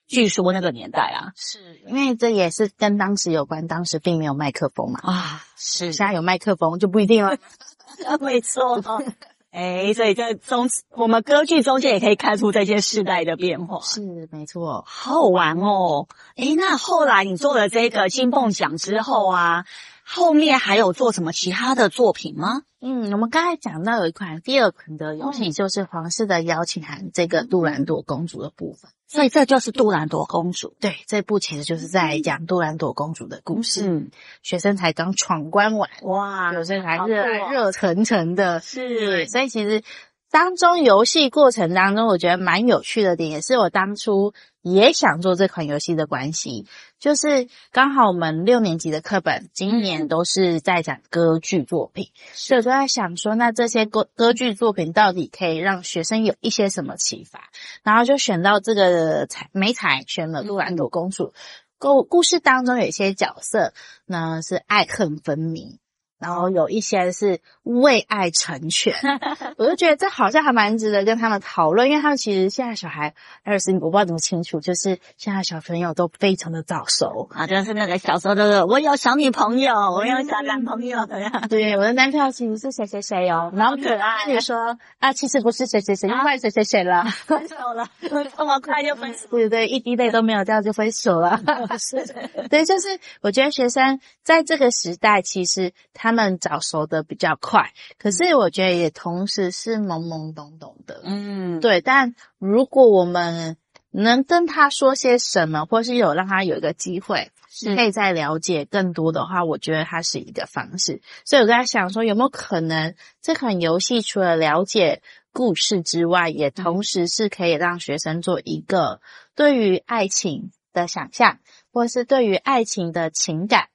[0.09, 5.01] 据说那个年代啊，是因为这也是跟当时有关，当时并没有麦克风嘛。
[5.03, 7.37] 啊，是，现在有麦克风就不一定了。
[8.21, 8.83] 没错。
[9.51, 16.07] 哎，所以在中我们歌剧中间也可以看出这些世代的变化，是没错，好好玩哦。
[16.37, 19.65] 哎，那后来你做了这个金凤奖之后啊，
[20.05, 22.63] 后面还有做什么其他的作品吗？
[22.81, 28.91] 嗯，我们刚才讲到有一款第二款的游戏，就是皇室的邀请函，这个杜兰朵公主的部分。
[29.11, 30.75] 所以这就是杜兰朵公主。
[30.81, 33.89] 对，这部其实就是在讲杜兰朵公主的故事。
[33.89, 34.11] 嗯，
[34.43, 38.61] 学生才刚闯关完，哇，学生还热热腾腾的。
[38.61, 39.83] 是，所以其实。
[40.31, 46.67] 当中游戏过程当中，我觉得蛮有趣的点，也是我当初也想做这款游戏的关系，
[47.01, 57.51] 就是刚好我们六年级的课本今年都是在讲歌剧作品，所以我就在想说，那这些歌歌剧作品到底可以让学生有一些什么启发？
[57.83, 61.33] 然后就选到这个彩美彩选了杜兰朵公主，
[61.77, 63.73] 故故事当中有一些角色
[64.07, 65.81] 呢是爱恨分明。
[66.21, 68.95] 然后有一些是为爱成全，
[69.57, 81.31] 我就觉得这好像还蛮值得跟他们讨论，因为他们其实现在小孩，二十我不知道怎么清楚，就是现在小朋友都非常的早熟啊，就是那个小时候的、就是，我有小女朋友，我有小男朋友的呀。
[81.49, 87.89] 对，我的男朋友其实是谁谁谁哦，然后可爱跟你说啊，其实不是谁谁谁，又换谁谁谁了，分手了，
[88.37, 89.27] 这么快就分手？
[89.31, 91.41] 对对，一滴泪都没有掉就分手了。
[91.81, 92.05] 是，
[92.51, 96.10] 对，就是我觉得学生在这个时代，其实他。
[96.11, 101.81] 他们早熟的比较快，可是我觉得也同时是懵懵懂懂的，嗯，对。
[101.81, 103.57] 但如果我们
[103.93, 111.01] 能跟他说些什么，或是有让他有一个机会，是可以再了解更多的话，我觉得它是一个方式。
[111.25, 119.01] 所以我在想说，有没有可能这款游戏除了了解故事之外，也同时是可以让学生做一个
[119.37, 121.39] 对于爱情的想象，
[121.73, 123.69] 或是对于爱情的情感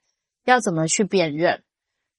[0.44, 1.62] 要怎么去辨认。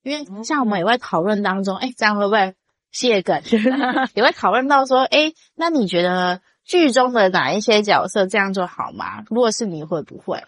[0.08, 2.56] 因为像我们也会讨论当中，哎，这样会不会
[2.92, 3.42] 卸梗？
[4.16, 9.24] 也会讨论到说，哎，那你觉得剧中的哪一些角色这样做好吗？
[9.30, 10.44] 如果是你会不会？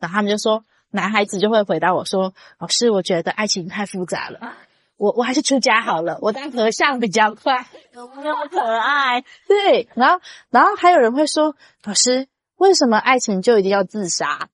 [0.00, 4.54] 然后他们就说，男孩子就会回答我说，老师，我觉得爱情太复杂了，
[4.96, 9.22] 我我还是出家好了，我当和尚比较快，那么可爱。
[9.46, 14.48] 对，然后然后还有人会说，老师，为什么爱情就一定要自杀？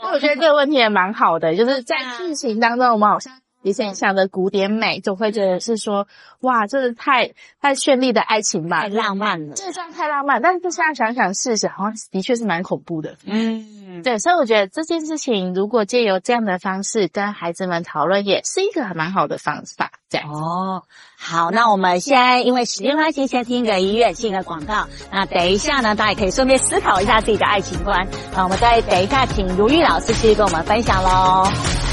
[0.00, 3.32] 那我觉得这个问题也蛮好的，就是在剧情当中，我们好像
[3.62, 6.06] 以前想的古典美，总会觉得是说，
[6.40, 10.40] 哇，这是太太绚丽的爱情吧，太浪漫了，这算太浪漫。
[10.40, 13.16] 但是现在想想事实，好像的确是蛮恐怖的。
[13.24, 19.90] 嗯，对，所以我觉得这件事情，如果借由这样的方式跟孩子们讨论，也是一个还蛮好的方法。
[20.08, 20.84] 这样哦，
[21.18, 24.86] 好，那我们现在因为时间关系，先听个音乐，进个广告。
[25.10, 28.06] 那等一下呢，大家也可以顺便思考一下自己的爱情观。
[28.34, 31.08] 那我们再等一下，请如玉老师继续跟我们分享喽。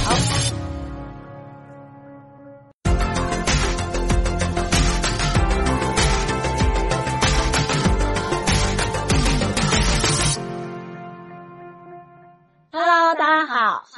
[0.05, 0.44] 好。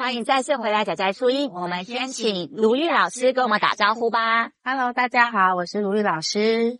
[0.07, 1.51] 欢迎再次回来，仔仔初音。
[1.53, 4.51] 我们先请卢玉老师跟我们打招呼吧。
[4.63, 6.79] Hello，大家好，我是卢玉老师。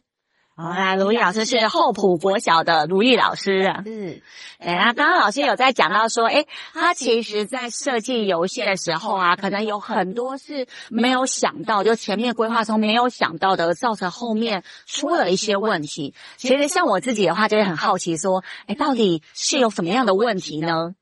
[0.56, 3.84] 好，啦，卢玉老师是厚朴国小的卢玉老师啊。
[3.86, 4.24] 是。
[4.60, 16.16] 哎，那刚刚老师有在讲到说，哎，他其实在设计游戏的时候啊，可能有很多是没有想到，就前面规划中没有想到的，造成后面出了一些问题。
[16.38, 20.96] 其实像我自己的话，就会很好奇说，哎，到底是有什么样的问题呢？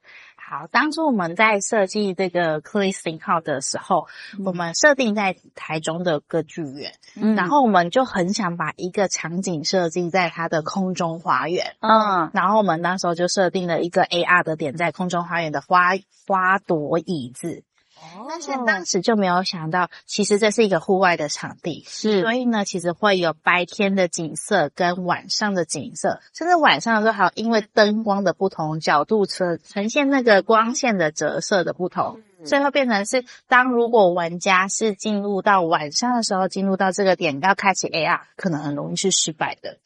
[0.48, 15.94] 好，当初我们在设计这个克里斯汀号的时候，嗯、我们设定在台中的歌剧院，嗯，然后我们就很想把一个场景设计在它的空中花园，嗯，然后我们那时候就设定了一个 AR 的点在空中花园的花
[16.28, 17.64] 花朵椅子。
[18.28, 39.78] 但是当时就没有想到，其实这是一个户外的场地，是，所以呢，其实会有白天的景色跟晚上的景色，甚至晚上的时候还有因为灯光的不同角度呈呈现那个光线的折射的不同，所以会变成是当如果玩家是进入到晚上的时候进入到这个点要开启 AR，可能很容易是失败的。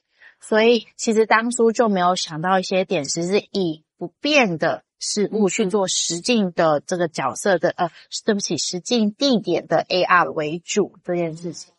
[0.41, 7.89] 所以其实当初就没有想到一些点，其实是以不变的事物去做实境的这个角色的，呃，
[8.25, 11.73] 对不起，实境地点的 AR 为主这件事情。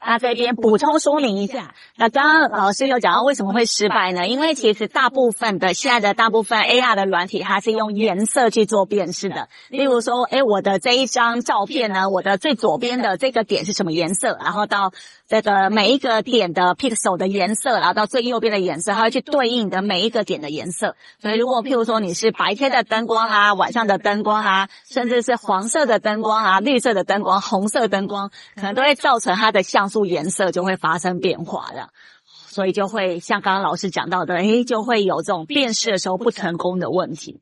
[0.00, 4.28] 那这边补充说明一下，那刚刚老师有讲到为什么会失败呢？
[4.28, 9.48] 因为其实大部分的现在的大部分 AR 的软体，它是用颜色去做辨识的。
[9.70, 14.38] 例如说，诶，我的这一张照片呢，我的最左边的这个点是什么颜色？
[14.40, 14.92] 然后到
[15.28, 20.96] 这个每一个点的 pixel 的颜色，然后到最右边的颜色，它会去对应的每一个点的颜色。
[21.20, 29.88] 所以，如果譬如说你是白天的灯光啊，晚上的灯光啊，甚至是黄色的灯光啊，绿色的灯光，红色灯光，可能都会造成它的像。
[29.88, 31.88] 素颜色就会发生变化的，
[32.26, 37.40] 所以就会像刚刚老师讲到的，诶，就会有这种辨识的时候不成功的问题。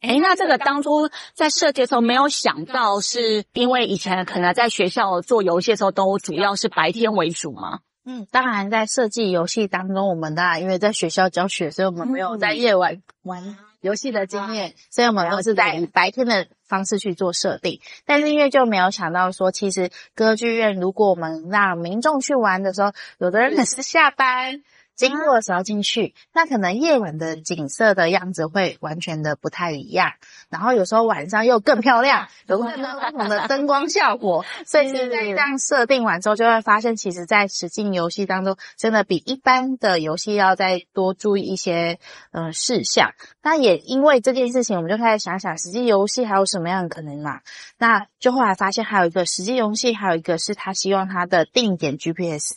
[0.00, 7.80] 诶，那这个当初在设计的时候没有想到，是因为以前可能在学校做游戏的时候都主要是白天为主吗？
[8.06, 17.78] 嗯，当然在设计游戏当中，我们当然因为在学校教学，所以我们没有在夜晚玩游戏的经验，所以我们都是在白天的方式去做设定。
[18.06, 24.62] 但是因为就没有想到说，其实歌剧院如果我们让民众去玩的时候，有的人可是下班。
[25.08, 30.12] 经过的时候进去，那可能夜晚的景色的样子会完全的不太一样。
[30.50, 34.44] 然后有时候晚上又更漂亮，有更多不同的灯光效果。
[34.66, 41.98] 所以现在这样设定完之后，就会发现，其实，在实境游戏当中，真的比一般的游戏要再多注意一些
[42.32, 43.12] 呃事项。
[43.42, 47.40] 那也因为这件事情，我们就开始想想，实际游戏还有什么样的可能嘛？
[47.78, 52.56] 那就后来发现，还有一个实际游戏，还有一个是他希望他的定点 GPS。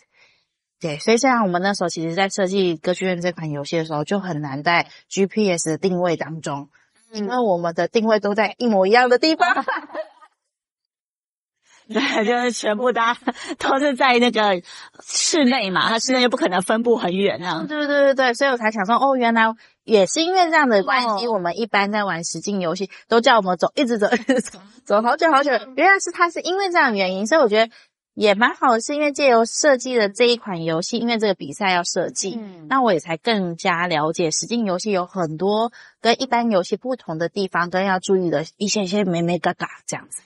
[0.84, 6.68] 对，所以像我们那时候，其实在设计歌剧院这款游戏的时候，就很难在 GPS 的定位当中，
[7.14, 9.64] 因为我们的定位都在一模一样的地方。
[11.88, 13.20] 对，就是全部大家
[13.60, 14.62] 都是在那个
[15.06, 17.64] 室内嘛，它室内又不可能分布很远啊。
[17.66, 19.44] 对对对对对，所以我才想说，哦，原来
[19.86, 25.52] 也是因为这样的关系，我们一般在玩实境游戏都叫我们走，一直走，一直走，走好久好久。
[25.78, 27.72] 原来是它是因为这样的原因，所以我觉得。
[28.14, 40.22] 也蛮好的，是因为借由设计的这一款游戏，因为这个比赛要设计，嗯，那我也才更加了解实境游戏有很多跟一般游戏不同的地方，跟要注意的一些一些美美嘎嘎这样子。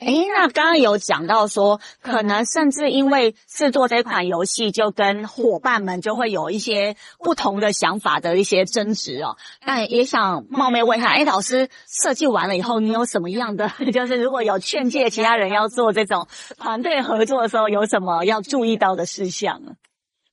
[0.00, 9.36] 诶，那刚刚有讲到说，可能甚至因为制作这款游戏，就跟伙伴们就会有一些不同的想法的一些争执哦。
[9.64, 16.26] 那也想冒昧问一下，诶，老师设计完了以后，你有什么样的， 就是如果有劝诫其他人要做这种
[16.56, 19.72] 团队合作的时候，有什么要注意到的事项呢？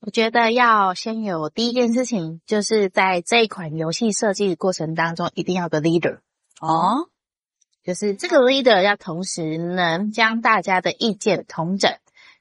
[0.00, 6.20] 我觉得要先有第一件事情，就是在这一款游戏设计的过程当中，一定要有个 leader
[6.60, 7.08] 哦。
[7.88, 11.90] 就是这个 leader 要同时能将大家的意见统整，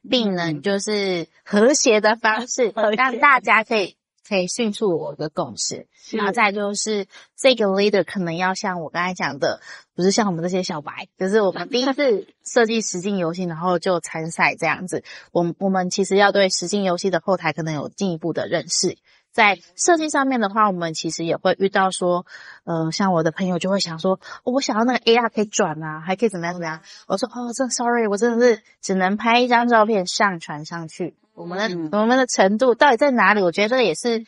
[0.10, 3.96] 并能就是和谐的方式让大家可以
[4.28, 5.88] 可以迅速有个共识。
[6.12, 9.62] 然后再就是这个 leader 可能要像我刚才讲的，
[9.96, 15.06] 不是像我们这些小白，就是我们第一次 设计实境游戏，然后就参赛这样子。
[15.32, 18.98] 我我们其实要对实境游戏的后台可能有进一步的认识。
[19.38, 22.26] 在设计上面的话，我们其实也会遇到说，
[22.64, 26.82] 呃，像我的朋友就会想说，哦、我想要那个 AR 可以转啊，还可以怎么样怎么样。
[27.06, 31.16] 我说，哦，这 sorry，我真的是只能拍一张照片上传上去。
[31.36, 33.44] 我们的、嗯、我们的程度到底在哪里？
[33.44, 34.26] 我觉得这也是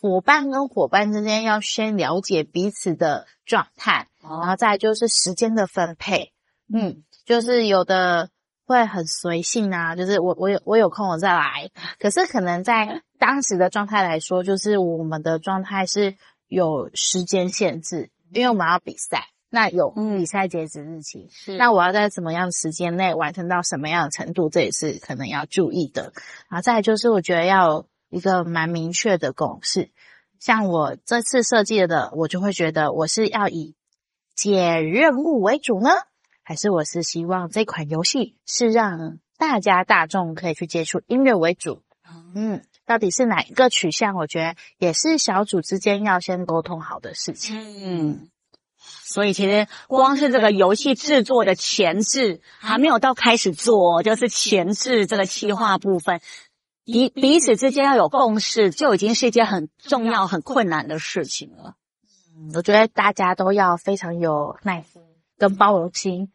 [0.00, 6.30] 伙伴跟伙伴之间要先了解彼此的状态，然后再就是时间的分配。
[6.72, 8.30] 嗯，就是有的。
[8.66, 11.70] 会很随性啊，就是我我有我有空我再来。
[11.98, 16.16] 可是可能在当时的状态来说，就是我们的状态是
[16.48, 26.12] 有时间限制，因为我们要比赛，那有比赛截止日期，嗯，那我要在什么样的时间内完成到什么样的程度，这也是可能要注意的。
[26.50, 29.90] 然后再来就是我觉得要有一个蛮明确的共识，
[30.40, 33.76] 像我这次设计的，我就会觉得我是要以
[34.34, 35.90] 解任务为主呢。
[36.48, 41.82] 还是我是希望这款游戏是让大家大众可以去接触音乐为主，
[42.36, 44.14] 嗯，到底是哪一个取向？
[44.14, 47.58] 我觉得也是小组之间要先沟通好的事情。
[47.82, 48.28] 嗯，
[48.78, 56.20] 所以其实光是这个游戏制作的前置还没有到开始做，就是前置这个企划部分，
[56.84, 61.74] 彼彼此之间要有共识，就已经是一件很重要、很困难的事情了。
[62.36, 65.02] 嗯，我觉得大家都要非常有耐心。
[65.38, 66.30] 跟包容心，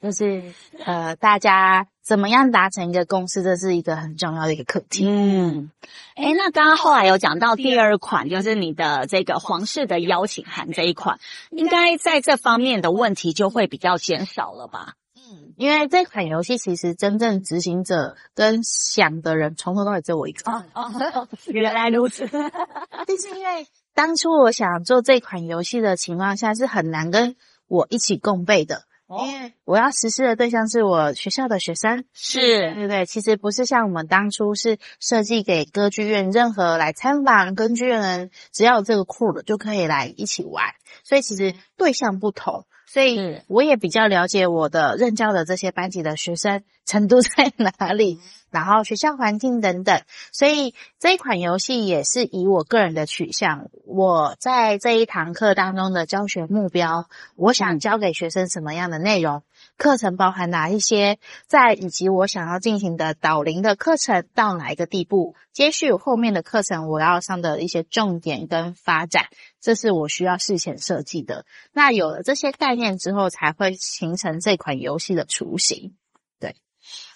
[0.00, 0.42] 就是
[0.84, 5.06] 呃，大家怎么样达成一个共识，这是一个很重要的一个课题。
[5.06, 5.70] 嗯，
[6.16, 11.18] 诶，那刚刚后来有讲到第二款，就是你的这个皇室的邀请函这一款，
[11.50, 14.94] 应该在这方面的问题就会比较减少了吧？
[15.16, 20.52] 嗯，因为这款游戏其实真正执行者跟想的人从头到尾只有我一个。
[20.52, 22.28] 哦哦， 原来如此。
[23.08, 27.34] 就是因为当初我想做这款游戏的情况下，是很难跟
[27.68, 28.84] 我一起共备的。
[29.08, 32.40] 因为我要实施的对象是我学校的学生，是，
[32.74, 33.06] 对不对？
[33.06, 40.74] 其实不是像我们当初是设计给歌剧院，任何来参访歌剧院的人，只要有这个库的就可以来一起玩。
[41.04, 42.66] 所以其实对象不同。
[42.96, 48.18] 所以我也比较了解我的任教的这些班级的学生程度在哪里，
[48.50, 50.00] 然后学校环境等等。
[50.32, 59.42] 所以这一款游戏也是以我个人的取向，我在这一堂课当中的教学目标，我想教给学生什么样的内容，
[59.76, 69.26] 课程包含哪一些，在以及我想要进行的导龄的课程到哪一个地步，接续后面的课程我要上的一些重点跟发展。
[69.60, 71.44] 这是我需要事前设计的。
[71.72, 75.94] 那有了这些概念之后，才会形成这款游戏的雏形。
[76.40, 76.56] 对，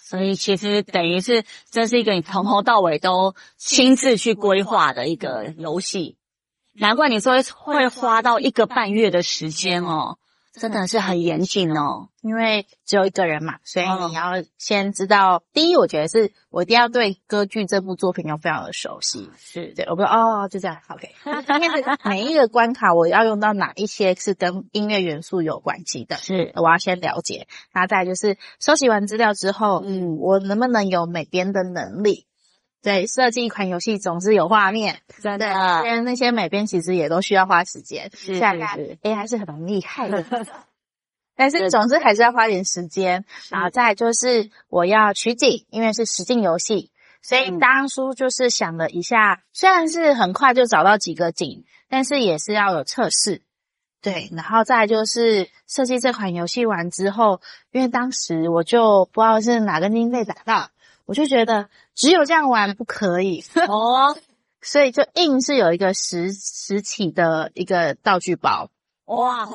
[0.03, 6.17] 所以其实等于是这是一个你从头到尾都亲自去规划的一个游戏。
[6.73, 10.17] 难怪你说会花到一个半月的时间哦。
[10.53, 15.37] 真的是很严谨哦，因为只有一个人嘛，所以你要先知道。
[15.37, 19.29] 哦、第一，我觉得是我一定要对歌剧这部作品要非常的熟悉。
[19.37, 21.09] 是对，我不知道哦，就这样，OK。
[21.23, 26.17] 今天的每一个关卡，我要用到哪一些是跟音乐元素有关系的？
[26.17, 27.47] 是，我要先了解。
[27.71, 32.27] 然后再来就是收集完资料之后，嗯，我能不能有美编的能力？
[32.83, 35.47] 对，设计一款游戏总是有画面，真的。
[35.85, 38.09] 因为那些美编其实也都需要花时间。
[38.15, 40.25] 是是是，AI 还是很厉害的，
[41.37, 43.23] 但是总之还是要花点时间。
[43.49, 46.89] 然后再就是我要取景，因为是实境游戏，
[47.21, 53.43] 所以当初就是想了一下，嗯、虽然是很快就找到几个景，但是也是要有测试。
[54.01, 60.69] 对，然后再来就是设计这款游戏完之后，因为当时我就不知道是哪根筋被打到。
[61.11, 63.43] 我就觉得只有这样玩不可以。
[63.67, 64.15] 哦，
[64.63, 68.69] 所以就硬是有一个实实体的一个道具包
[69.07, 69.49] 哇，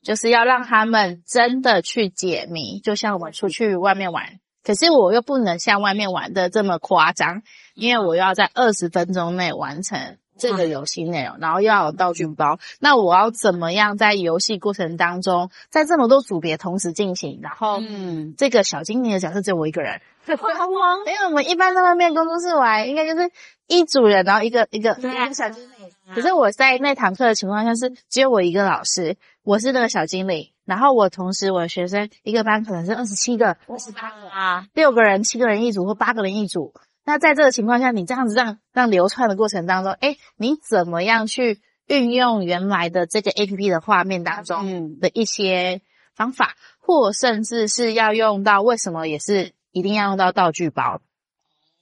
[0.00, 7.42] 就是要让他们真的去解谜，就像我们出去外面玩，可是我又不能像外面玩的这么夸张，
[7.74, 20.00] 因为我要在二十分钟内完成这个游戏内容，然后又要有道具包，那我要怎么样在游戏过程当中，在这么多组别同时进行，然后嗯，这个小精灵的角色只有我一个人。
[20.28, 23.30] 因为我们一般在外面工作室玩，应该就是
[23.66, 25.90] 一组人，然后一个一个对一个小精灵。
[26.14, 36.74] 可是我在那堂课的情况下是只有我一个老师，我是那个小精灵，然后我同时我的学生一个班可能是二十七个、二十八个啊，六个人、七个人一组或八个人一组。
[37.08, 45.80] 那在这个情况下，你这样子让让流窜的过程当中，诶，你怎么样去运用原来的这个 APP 的画面当中的一些
[46.14, 49.52] 方法，或甚至是要用到为什么也是。
[49.70, 51.02] 一定要用到道具包，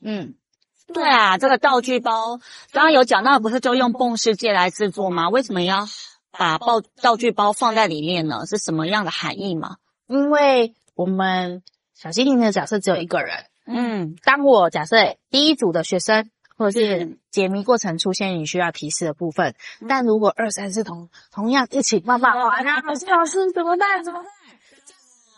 [0.02, 0.34] 嗯，
[0.92, 2.38] 对啊，这个道具包
[2.72, 5.30] 刚刚有讲到，不是就用蹦世界来制作吗？
[5.30, 5.86] 为什么要
[6.30, 8.44] 把道道具包放在里面呢？
[8.44, 9.76] 是什么样的含义吗？
[10.08, 11.62] 因为我们
[11.94, 14.96] 小精灵的角色只有一个人，嗯，当我假设
[15.30, 19.54] 第一组的学生或者是解谜过程出现你需要提示的部分，
[19.88, 24.02] 但如果二三四同同样一起慢慢玩啊，老师老师怎么办？
[24.02, 24.30] 怎么办？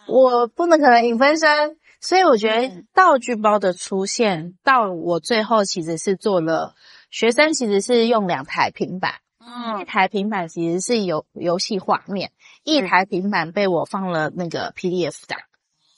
[0.07, 1.77] 我不能可能影分身。
[2.01, 6.77] 所以我觉得道具包的出现，到我最后其实是做了
[7.11, 12.31] 学生其实是用两台平板，嗯，一台平板其实是游游戏画面，
[12.63, 15.41] 一台平板被我放了那个 PDF 档，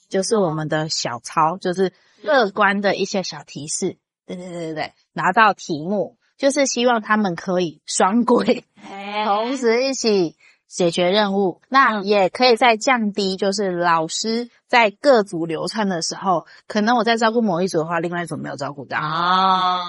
[0.08, 1.92] 就是我们的小抄，就是
[2.22, 8.64] 乐观的一些小提示，对对对对对，拿到题目就是希望他们可以双轨，
[9.26, 10.36] 同时一起。
[10.70, 19.80] 解决任务，那也可以再降低，就是老师在各组流窜的时候，可能我在照顾某一组的话，另外一组没有照顾到啊。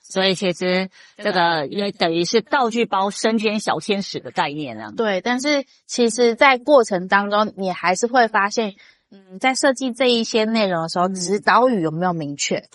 [0.00, 0.88] 所以其实
[1.18, 4.90] 这个也等于是道具包身兼小天使的概念啊。
[4.96, 8.74] 对，但是其实，在过程当中，你还是会发现，
[9.10, 12.68] 嗯，在设计这一些内容的时候，指导语有没有明确？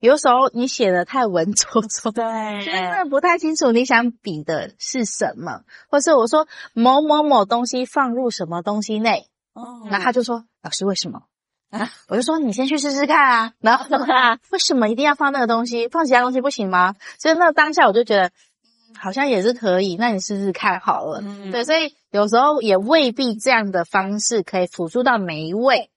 [0.00, 11.22] 有时候你写的太文绉绉，对，真的不太清楚你想比的是什么，或是我说某某某东西放入什么东西内，哦，那他就说老师为什么？
[11.70, 15.86] 啊，我就说你先去试试看啊，然后啊， 为什么一定要放那个东西？
[15.86, 16.96] 放其他东西不行吗？
[17.20, 25.88] 所以那当下我就觉得，嗯，好像也是可以，那你试试看好了，嗯，对，所以有时候也未必这样的方式可以辅助到每一位。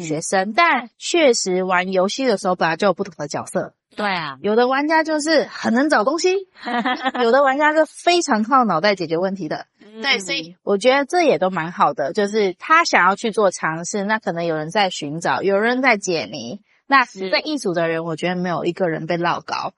[0.00, 3.74] 学生，但确实玩游戏的时候本来就有不同的角色。
[3.94, 6.48] 对啊，有的玩家就是很能找东西，
[7.22, 9.66] 有的玩家是非常靠脑袋解决问题的。
[10.02, 16.60] 对，所以我觉得这也都蛮好的，就是他想要去做尝试，那可能有人在寻找，有人在解谜。
[16.88, 19.74] 那在一组的人，我觉得没有一个人被落高，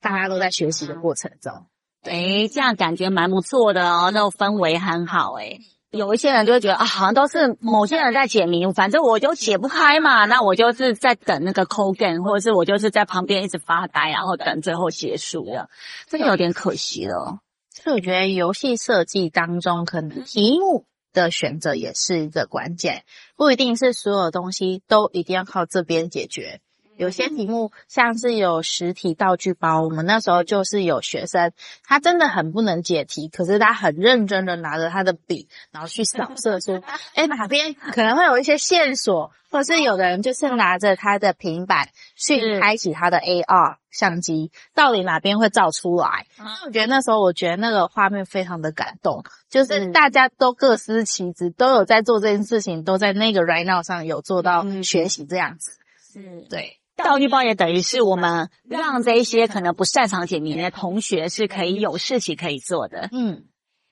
[0.00, 1.66] 大家都在学习的过程中。
[2.04, 5.60] 诶，这样感觉蛮不错的哦，那种氛围很好诶。
[5.90, 15.68] 有一些人就会觉得啊，好像都是某些人在解谜，反正我就解不开嘛，那我就是在等那个 code game，或者是我就是在旁边一直发呆，然后等最后结束的，
[16.08, 17.38] 这个有点可惜了。
[17.72, 23.04] 所以我觉得游戏设计当中，可能题目的选择也是一个关键，
[23.36, 26.60] 不一定是所有东西都一定要靠这边解决。
[26.96, 36.80] 有些题目像是有实体道具包，我们那时候就是有学生，他真的很不能解题，可是他很认真的拿着他的笔，然后去扫射说，
[37.14, 46.26] 哎，哪边可能会有一些线索，或者是有的人就是拿着他的平板去开启他的 AR 相机，到底哪边会照出来？
[46.66, 55.72] 我觉得那时候，我觉得那个画面非常的感动，就是大家都各司其职，都有在做这件事情，都在那个 Right Now 上有做到学习这样子，
[56.16, 56.78] 嗯对。
[56.96, 63.08] 道具包也等于是我们让这一些可能不擅长解谜的同学是可以有事情可以做的。
[63.12, 63.44] 嗯，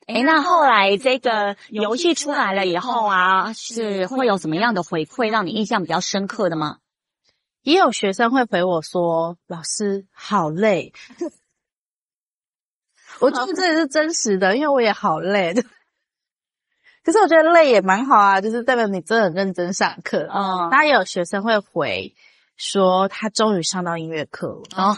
[0.07, 6.79] 哎，那后来这个游戏出来了以后啊，是会有什么样的回馈让你印象比较深刻的吗？
[7.63, 10.93] 也有学生会回我说：“老师好累。
[13.21, 15.55] ”我觉得这也是真实的，因为我也好累。
[17.05, 20.29] 可是我觉得累也蛮好啊，就是代表你真的很认真上课。
[20.33, 22.15] 嗯，当然也有学生会回。
[22.63, 24.97] 说他终于上到音乐课了哦，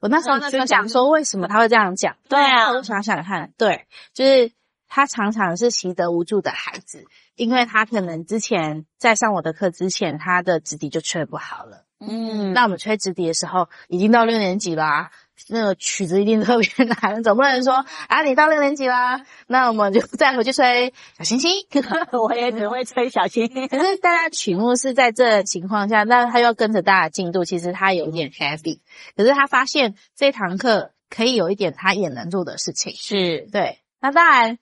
[0.00, 2.16] 我那时候就想说，为什么他会这样讲？
[2.28, 4.50] 对啊，我想想看，对，就是
[4.88, 7.04] 他常常是习得无助的孩子，
[7.36, 11.84] 因为他可能之前在上我的课之前，他的直笛就吹不好了。
[12.00, 15.12] 嗯，那我们吹直笛的时候，已经到六年级啦。
[15.48, 21.50] 那个曲子一定特别难，总不能说啊，你到六年级啦，那我们就再回去吹小星星。
[22.12, 28.80] 我也只会吹小星星，可是大家曲目是在这情况下，那他要跟着大家进度，其实他有一点 heavy。
[29.16, 33.78] 可是他发现这堂课可以有一点他也能做的事情，是对。
[34.00, 34.58] 那当然，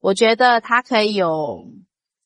[0.00, 1.66] 我觉得他可以有。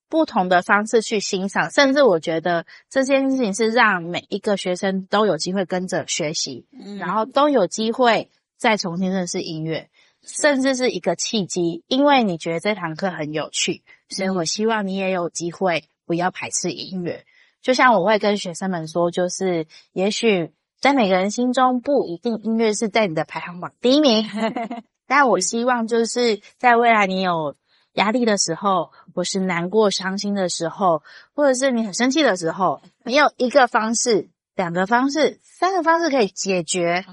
[0.09, 9.90] 不同的方式去欣赏，甚至我觉得这件事情是让每一个学生都有机会跟着学习，嗯，然后都有机会再重新认识音乐，
[10.22, 11.84] 甚至是一个契机。
[11.88, 17.24] 因为你觉得这堂课很有趣，所以我希望你也有机会不要排斥音乐。
[17.61, 24.26] 就像我会跟学生们说，就是也许在每个人心中不一定音乐是在你的排行榜第一名，
[25.06, 27.54] 但我希望就是在未来你有。
[27.99, 31.03] 压力的时候，或是难过、伤心的时候，
[31.34, 37.05] 或者是你很生气的时候，你有一个方式、 两个方式、三个方式可以解决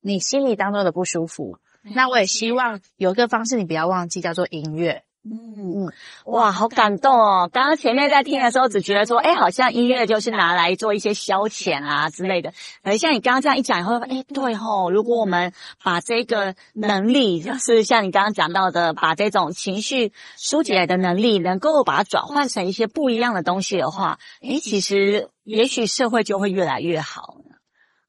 [0.00, 1.58] 你心里当中的不舒服。
[1.82, 5.02] 那我也希望有一个方式你不要忘记，叫做音乐。
[5.22, 5.92] 嗯嗯，
[6.24, 7.50] 哇，好感动哦！
[7.52, 12.54] 刚刚前面在听的时候，只觉得说，哎，好像音乐就是拿来做一些消遣啊之类的。
[12.82, 15.52] 而像你刚刚这样一讲以后，哎，对吼，如果我们
[15.84, 27.34] 把这个能力，就是像你刚刚讲到的，把这种情绪疏解的能力，能够把它转换成一些不一样的东西的话，哎，其实也许社会就会越来越好。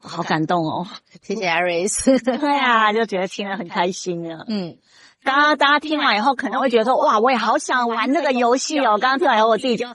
[0.03, 0.87] 好感动哦！
[1.21, 2.23] 谢谢 Aris。
[2.23, 4.45] 对啊，就觉得听了很开心啊。
[4.47, 4.77] 嗯。
[5.23, 8.97] 刚刚大家听完以后，可能会觉得说，哇，我也好想玩那个游戏哦。
[8.97, 9.87] 刚刚听完以后，我自己就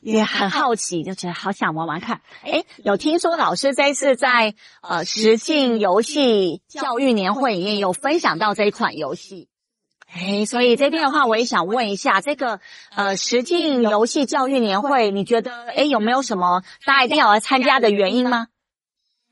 [0.00, 2.20] 也很好奇，就觉得好想玩玩看。
[2.44, 9.48] 哎，有听说老师这一次在呃实境游戏教育年会里面有分享到这一款游戏。
[10.10, 12.60] 哎，所以这边的话，我也想问一下，这个
[12.94, 18.46] 呃实境游戏教育年会，你觉得哎有没有什么大家一定要来参加的原因吗？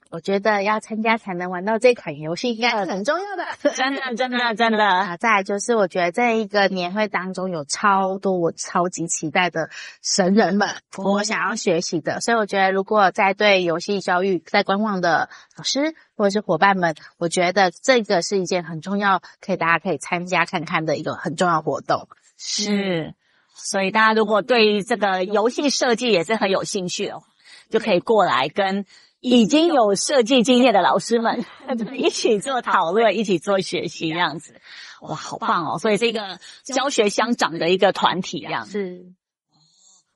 [0.08, 3.44] 我觉得要参加才能玩到这款游戏，应该是很重要的。
[3.74, 4.84] 真的，真的，真的。
[4.86, 9.68] 啊，再来就是，我觉得这一个年会当中有超多我超级期待的
[10.02, 12.20] 神人们，我想要学习的。
[12.20, 22.08] 所以我觉得，如果在对游戏教育在观望的老师或者是伙伴们，我觉得这个是一件很重要，可以大家可以参加看看的一个很重要活动。
[22.38, 23.14] 是，
[23.54, 27.26] 所以大家如果对这个游戏设计也是很有兴趣的话，
[27.70, 28.86] 就可以过来跟。
[29.28, 31.44] 已经有设计经验的老师们
[31.98, 34.54] 一起做讨论，一起做学习，这样子，
[35.00, 35.78] 哇，好棒哦！
[35.80, 38.70] 所以是一个教学相长的一个团体，这样子。
[38.70, 39.04] 是，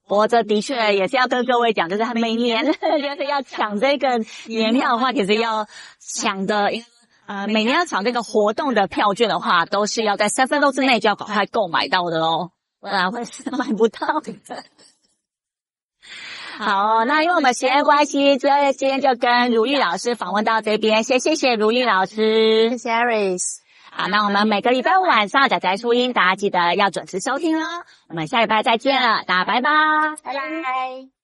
[0.07, 5.67] 不过这的确也是要跟各位讲，就是每年 就是要抢这个年票的话，其实要
[5.99, 6.71] 抢的，
[7.27, 14.33] 呃，每年要抢这个活动的票券的话，都是要在三分钟之内就要赶快购买到的哦，不然会是买不到的。
[16.63, 23.41] 好，那因为我们时间关系，所以今天就跟如玉老师访问到这边，先谢谢如玉老师，谢谢 Aris。
[23.91, 27.67] 好，那我们每个礼拜五晚上仔仔初音，大家记得要准时收听哦。
[28.11, 29.71] 我们下礼拜再见了，大家拜拜，
[30.23, 31.20] 拜拜。